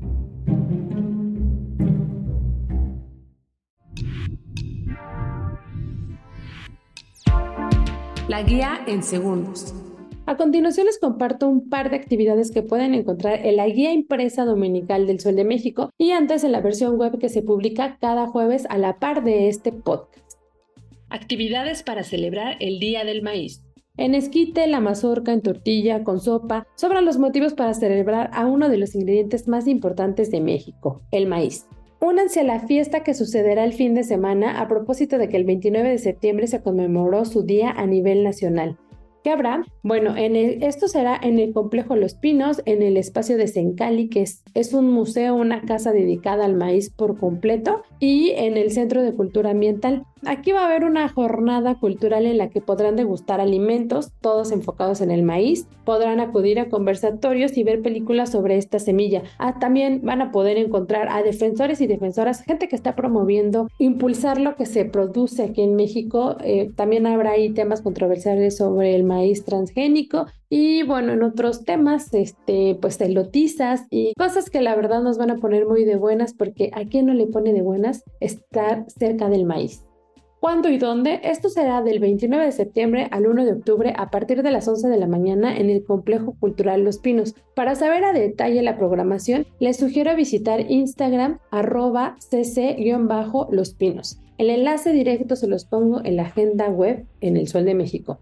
La 8.26 8.42
guía 8.42 8.80
en 8.86 9.02
segundos. 9.02 9.74
A 10.24 10.38
continuación 10.38 10.86
les 10.86 10.98
comparto 10.98 11.46
un 11.46 11.68
par 11.68 11.90
de 11.90 11.96
actividades 11.96 12.50
que 12.50 12.62
pueden 12.62 12.94
encontrar 12.94 13.44
en 13.44 13.56
la 13.56 13.66
guía 13.66 13.92
impresa 13.92 14.46
dominical 14.46 15.06
del 15.06 15.20
Sol 15.20 15.36
de 15.36 15.44
México 15.44 15.90
y 15.98 16.12
antes 16.12 16.42
en 16.42 16.52
la 16.52 16.62
versión 16.62 16.96
web 16.96 17.18
que 17.18 17.28
se 17.28 17.42
publica 17.42 17.98
cada 18.00 18.26
jueves 18.26 18.66
a 18.70 18.78
la 18.78 18.98
par 18.98 19.24
de 19.24 19.48
este 19.48 19.72
podcast. 19.72 20.38
Actividades 21.10 21.82
para 21.82 22.02
celebrar 22.02 22.56
el 22.60 22.78
Día 22.78 23.04
del 23.04 23.20
Maíz. 23.20 23.62
En 23.98 24.14
esquite, 24.14 24.66
la 24.68 24.80
mazorca 24.80 25.34
en 25.34 25.42
tortilla, 25.42 26.02
con 26.02 26.18
sopa, 26.18 26.66
sobran 26.76 27.04
los 27.04 27.18
motivos 27.18 27.52
para 27.52 27.74
celebrar 27.74 28.30
a 28.32 28.46
uno 28.46 28.70
de 28.70 28.78
los 28.78 28.94
ingredientes 28.94 29.48
más 29.48 29.68
importantes 29.68 30.30
de 30.30 30.40
México, 30.40 31.02
el 31.10 31.26
maíz. 31.26 31.66
Únanse 32.04 32.40
a 32.40 32.44
la 32.44 32.60
fiesta 32.60 33.02
que 33.02 33.14
sucederá 33.14 33.64
el 33.64 33.72
fin 33.72 33.94
de 33.94 34.04
semana 34.04 34.60
a 34.60 34.68
propósito 34.68 35.16
de 35.16 35.30
que 35.30 35.38
el 35.38 35.44
29 35.44 35.88
de 35.88 35.96
septiembre 35.96 36.46
se 36.48 36.60
conmemoró 36.60 37.24
su 37.24 37.44
día 37.44 37.70
a 37.70 37.86
nivel 37.86 38.24
nacional. 38.24 38.76
¿Qué 39.22 39.30
habrá? 39.30 39.62
Bueno, 39.82 40.14
en 40.14 40.36
esto 40.36 40.86
será 40.86 41.18
en 41.22 41.38
el 41.38 41.54
complejo 41.54 41.96
Los 41.96 42.12
Pinos, 42.12 42.60
en 42.66 42.82
el 42.82 42.98
espacio 42.98 43.38
de 43.38 43.48
Sencali, 43.48 44.10
que 44.10 44.20
es, 44.20 44.44
es 44.52 44.74
un 44.74 44.90
museo, 44.90 45.34
una 45.34 45.62
casa 45.62 45.92
dedicada 45.92 46.44
al 46.44 46.56
maíz 46.56 46.90
por 46.90 47.18
completo, 47.18 47.84
y 48.00 48.32
en 48.32 48.58
el 48.58 48.70
Centro 48.70 49.02
de 49.02 49.14
Cultura 49.14 49.52
Ambiental. 49.52 50.04
Aquí 50.26 50.52
va 50.52 50.62
a 50.62 50.66
haber 50.66 50.84
una 50.84 51.08
jornada 51.08 51.74
cultural 51.78 52.26
en 52.26 52.38
la 52.38 52.48
que 52.48 52.60
podrán 52.60 52.96
degustar 52.96 53.40
alimentos, 53.40 54.12
todos 54.20 54.52
enfocados 54.52 55.00
en 55.00 55.10
el 55.10 55.22
maíz, 55.22 55.66
podrán 55.84 56.20
acudir 56.20 56.58
a 56.58 56.68
conversatorios 56.68 57.56
y 57.56 57.64
ver 57.64 57.82
películas 57.82 58.30
sobre 58.30 58.56
esta 58.56 58.78
semilla. 58.78 59.22
Ah, 59.38 59.58
también 59.58 60.00
van 60.02 60.22
a 60.22 60.32
poder 60.32 60.56
encontrar 60.56 61.08
a 61.10 61.22
defensores 61.22 61.80
y 61.80 61.86
defensoras, 61.86 62.42
gente 62.42 62.68
que 62.68 62.76
está 62.76 62.96
promoviendo 62.96 63.68
impulsar 63.78 64.40
lo 64.40 64.56
que 64.56 64.66
se 64.66 64.84
produce 64.84 65.42
aquí 65.42 65.62
en 65.62 65.76
México. 65.76 66.36
Eh, 66.42 66.70
también 66.74 67.06
habrá 67.06 67.32
ahí 67.32 67.50
temas 67.50 67.82
controversiales 67.82 68.56
sobre 68.56 68.94
el 68.94 69.04
maíz 69.04 69.44
transgénico 69.44 70.26
y 70.48 70.84
bueno, 70.84 71.12
en 71.12 71.22
otros 71.22 71.64
temas, 71.64 72.14
este, 72.14 72.78
pues 72.80 73.00
elotizas 73.00 73.86
y 73.90 74.14
cosas 74.14 74.50
que 74.50 74.62
la 74.62 74.76
verdad 74.76 75.02
nos 75.02 75.18
van 75.18 75.30
a 75.30 75.36
poner 75.36 75.66
muy 75.66 75.84
de 75.84 75.96
buenas 75.96 76.32
porque 76.32 76.70
a 76.74 76.84
quién 76.84 77.06
no 77.06 77.14
le 77.14 77.26
pone 77.26 77.52
de 77.52 77.62
buenas 77.62 78.04
estar 78.20 78.84
cerca 78.88 79.28
del 79.28 79.44
maíz. 79.44 79.84
¿Cuándo 80.44 80.68
y 80.68 80.76
dónde? 80.76 81.20
Esto 81.24 81.48
será 81.48 81.80
del 81.80 82.00
29 82.00 82.44
de 82.44 82.52
septiembre 82.52 83.08
al 83.12 83.26
1 83.26 83.46
de 83.46 83.52
octubre 83.52 83.94
a 83.96 84.10
partir 84.10 84.42
de 84.42 84.50
las 84.50 84.68
11 84.68 84.88
de 84.88 84.98
la 84.98 85.06
mañana 85.06 85.56
en 85.56 85.70
el 85.70 85.82
Complejo 85.82 86.36
Cultural 86.38 86.84
Los 86.84 86.98
Pinos. 86.98 87.34
Para 87.54 87.74
saber 87.76 88.04
a 88.04 88.12
detalle 88.12 88.60
la 88.60 88.76
programación, 88.76 89.46
les 89.58 89.78
sugiero 89.78 90.14
visitar 90.14 90.70
Instagram 90.70 91.38
arroba 91.50 92.16
cc-los 92.18 93.72
pinos. 93.72 94.18
El 94.36 94.50
enlace 94.50 94.92
directo 94.92 95.34
se 95.34 95.48
los 95.48 95.64
pongo 95.64 96.04
en 96.04 96.16
la 96.16 96.24
agenda 96.24 96.68
web 96.68 97.06
en 97.22 97.38
el 97.38 97.48
Sol 97.48 97.64
de 97.64 97.74
México. 97.74 98.18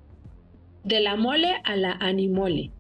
De 0.85 1.01
la 1.01 1.17
mole 1.17 1.49
a 1.65 1.75
la 1.75 1.91
animole. 1.91 2.71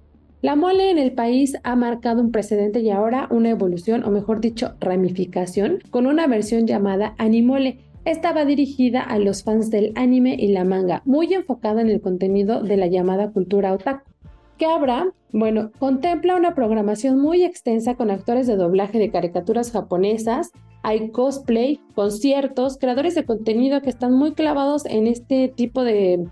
La 0.41 0.55
mole 0.55 0.89
en 0.89 0.99
el 0.99 1.11
país 1.11 1.57
ha 1.65 1.75
marcado 1.75 2.21
un 2.21 2.31
precedente 2.31 2.79
y 2.79 2.91
ahora 2.91 3.27
una 3.29 3.51
evolución, 3.51 4.05
o 4.05 4.11
mejor 4.13 4.41
dicho, 4.41 4.75
ramificación, 4.79 5.81
con 5.91 6.07
una 6.07 6.29
versión 6.29 6.69
llamada 6.69 7.17
animole 7.19 7.79
estaba 8.05 8.45
dirigida 8.45 9.01
a 9.03 9.19
los 9.19 9.45
fans 9.45 9.71
del 9.71 9.93
anime 9.95 10.37
y 10.39 10.49
la 10.49 10.65
manga, 10.65 11.03
muy 11.05 11.33
enfocada 11.33 11.81
en 11.81 11.89
el 11.89 12.01
contenido 12.01 12.63
de 12.63 12.77
la 12.77 12.87
llamada 12.87 13.31
cultura 13.31 13.73
otaku. 13.73 14.11
¿Qué 14.59 14.67
habrá? 14.67 15.13
Bueno, 15.33 15.71
contempla 15.79 16.37
una 16.37 16.55
programación 16.55 17.19
muy 17.19 17.43
extensa 17.43 17.95
con 17.95 18.11
actores 18.11 18.47
de 18.47 18.57
doblaje 18.57 18.99
de 18.99 19.11
caricaturas 19.11 19.73
japonesas, 19.73 20.53
hay 20.83 21.11
cosplay, 21.11 21.81
conciertos, 21.95 22.77
creadores 22.77 23.15
de 23.15 23.25
contenido 23.25 23.81
que 23.83 23.91
están 23.91 24.13
muy 24.15 24.33
clavados 24.33 24.85
en 24.85 25.07
este 25.07 25.49
tipo 25.49 25.85
de, 25.85 26.27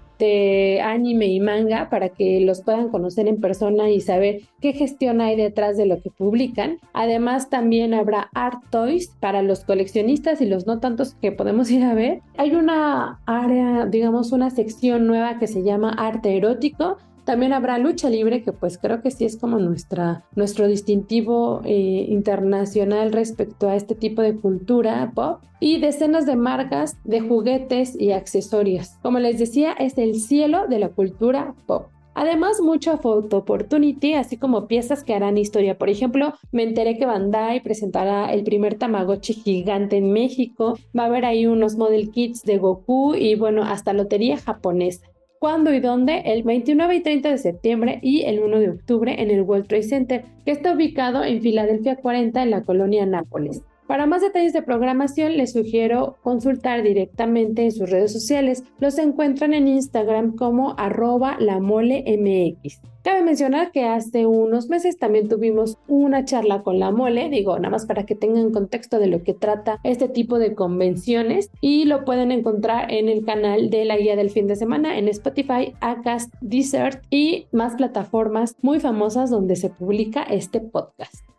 anime 0.83 1.27
y 1.27 1.41
manga 1.41 1.89
para 1.91 2.11
que 2.11 2.41
los 2.41 2.63
puedan 2.63 2.89
conocer 2.89 3.29
en 3.29 3.41
persona 3.41 3.91
y 3.91 4.01
saber 4.01 4.43
qué 4.61 4.73
gestión 4.73 5.21
hay 5.21 5.37
detrás 5.37 5.77
de 5.77 5.87
lo 5.87 6.01
que 6.01 6.11
publican. 6.11 6.79
Además 6.93 7.51
también 7.51 7.95
habrá 7.95 8.31
art 8.35 8.63
toys 8.71 9.17
para 9.21 9.43
los 9.43 9.65
coleccionistas 9.65 10.41
y 10.41 10.47
los 10.47 10.67
no 10.67 10.81
tantos 10.81 11.15
que 11.15 11.33
podemos 11.33 11.71
ir 11.71 11.85
a 11.85 11.95
ver. 11.95 12.21
Hay 12.37 12.55
una 12.55 13.21
área, 13.27 13.87
digamos, 13.87 14.33
una 14.33 14.51
sección 14.51 15.07
nueva 15.07 15.39
que 15.39 15.47
se 15.47 15.63
llama 15.63 15.91
arte 15.91 16.37
erótico 16.37 16.99
también 17.25 17.53
habrá 17.53 17.79
lucha 17.79 18.11
libre, 18.11 18.43
que 18.43 18.53
pues 18.53 18.79
creo 18.79 19.03
que 19.03 19.11
sí 19.11 19.25
es 19.25 19.37
como 19.37 19.59
nuestra, 19.59 20.25
nuestro 20.35 20.67
distintivo 20.67 21.63
eh, 21.65 22.07
internacional 22.09 23.13
respecto 23.13 23.69
a 23.69 23.77
este 23.77 23.95
tipo 23.95 24.23
de 24.23 24.37
cultura 24.37 25.13
pop. 25.15 25.41
Y 25.63 25.79
decenas 25.79 26.25
de 26.25 26.37
marcas 26.37 26.97
de 27.05 27.21
juguetes 27.21 27.95
y 28.01 28.13
accesorios. 28.13 28.93
Como 29.03 29.19
les 29.19 29.39
decía, 29.39 29.73
es 29.73 29.99
el 29.99 30.19
cielo 30.19 30.67
de 30.69 30.79
la 30.79 30.89
cultura 30.89 31.55
pop. 31.67 31.89
Además, 32.15 32.61
mucha 32.61 32.99
photo 32.99 33.39
opportunity, 33.39 34.15
así 34.15 34.37
como 34.37 34.67
piezas 34.67 35.05
que 35.05 35.15
harán 35.15 35.39
historia. 35.39 35.79
Por 35.79 35.89
ejemplo, 35.89 36.35
me 36.51 36.65
enteré 36.65 36.99
que 36.99 37.07
Bandai 37.07 37.63
presentará 37.63 38.33
el 38.33 38.43
primer 38.43 38.75
Tamagotchi 38.75 39.35
gigante 39.35 39.97
en 39.97 40.13
México. 40.13 40.77
Va 40.97 41.05
a 41.05 41.07
haber 41.07 41.25
ahí 41.25 41.47
unos 41.47 41.77
model 41.77 42.11
kits 42.11 42.43
de 42.43 42.59
Goku 42.59 43.15
y 43.15 43.37
bueno, 43.37 43.63
hasta 43.63 43.93
lotería 43.93 44.39
japonesa 44.39 45.10
cuándo 45.41 45.73
y 45.73 45.81
dónde, 45.81 46.21
el 46.27 46.43
29 46.43 46.97
y 46.97 47.01
30 47.01 47.31
de 47.31 47.39
septiembre 47.39 47.99
y 48.03 48.25
el 48.25 48.41
1 48.41 48.59
de 48.61 48.69
octubre 48.69 49.23
en 49.23 49.31
el 49.31 49.41
World 49.41 49.69
Trade 49.69 49.83
Center, 49.83 50.25
que 50.45 50.51
está 50.51 50.75
ubicado 50.75 51.25
en 51.25 51.41
Filadelfia 51.41 51.97
40 51.97 52.43
en 52.43 52.51
la 52.51 52.63
colonia 52.63 53.07
Nápoles. 53.07 53.63
Para 53.91 54.07
más 54.07 54.23
detalles 54.23 54.53
de 54.53 54.63
programación 54.63 55.37
les 55.37 55.53
sugiero 55.53 56.17
consultar 56.23 56.85
directamente 56.85 57.65
en 57.65 57.73
sus 57.73 57.91
redes 57.91 58.13
sociales. 58.13 58.63
Los 58.79 58.97
encuentran 58.99 59.53
en 59.53 59.67
Instagram 59.67 60.37
como 60.37 60.79
arroba 60.79 61.37
lamolemx. 61.41 62.81
Cabe 63.03 63.25
mencionar 63.25 63.73
que 63.73 63.87
hace 63.87 64.27
unos 64.27 64.69
meses 64.69 64.97
también 64.97 65.29
tuvimos 65.29 65.77
una 65.89 66.25
charla 66.25 66.63
con 66.63 66.79
la 66.79 66.93
mole, 66.93 67.31
digo, 67.31 67.57
nada 67.57 67.71
más 67.71 67.85
para 67.85 68.07
que 68.07 68.15
tengan 68.15 68.53
contexto 68.53 69.01
de 69.01 69.09
lo 69.09 69.25
que 69.25 69.35
trata 69.35 69.81
este 69.83 70.09
tipo 70.09 70.39
de 70.39 70.55
convenciones 70.55 71.51
y 71.61 71.85
lo 71.87 72.05
pueden 72.05 72.31
encontrar 72.31 72.93
en 72.93 73.09
el 73.09 73.25
canal 73.25 73.71
de 73.71 73.87
la 73.87 73.97
guía 73.97 74.15
del 74.15 74.31
fin 74.31 74.47
de 74.47 74.55
semana 74.55 74.99
en 74.99 75.09
Spotify, 75.09 75.75
Acast, 75.81 76.33
Desert 76.41 77.03
y 77.11 77.49
más 77.51 77.75
plataformas 77.75 78.55
muy 78.63 78.79
famosas 78.79 79.31
donde 79.31 79.57
se 79.57 79.69
publica 79.69 80.23
este 80.23 80.61
podcast. 80.61 81.30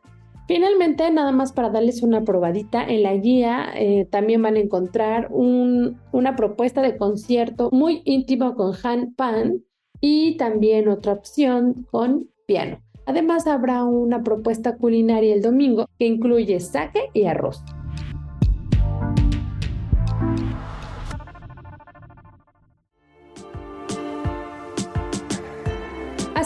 Finalmente, 0.47 1.09
nada 1.11 1.31
más 1.31 1.53
para 1.53 1.69
darles 1.69 2.03
una 2.03 2.23
probadita, 2.23 2.83
en 2.83 3.03
la 3.03 3.15
guía 3.15 3.69
eh, 3.75 4.05
también 4.09 4.41
van 4.41 4.55
a 4.55 4.59
encontrar 4.59 5.29
una 5.31 6.35
propuesta 6.35 6.81
de 6.81 6.97
concierto 6.97 7.69
muy 7.71 8.01
íntimo 8.05 8.55
con 8.55 8.73
Han 8.83 9.13
Pan 9.13 9.63
y 10.01 10.35
también 10.37 10.89
otra 10.89 11.13
opción 11.13 11.87
con 11.89 12.29
piano. 12.47 12.81
Además, 13.05 13.47
habrá 13.47 13.83
una 13.83 14.23
propuesta 14.23 14.77
culinaria 14.77 15.33
el 15.33 15.41
domingo 15.41 15.85
que 15.97 16.05
incluye 16.05 16.59
saque 16.59 17.09
y 17.13 17.25
arroz. 17.25 17.63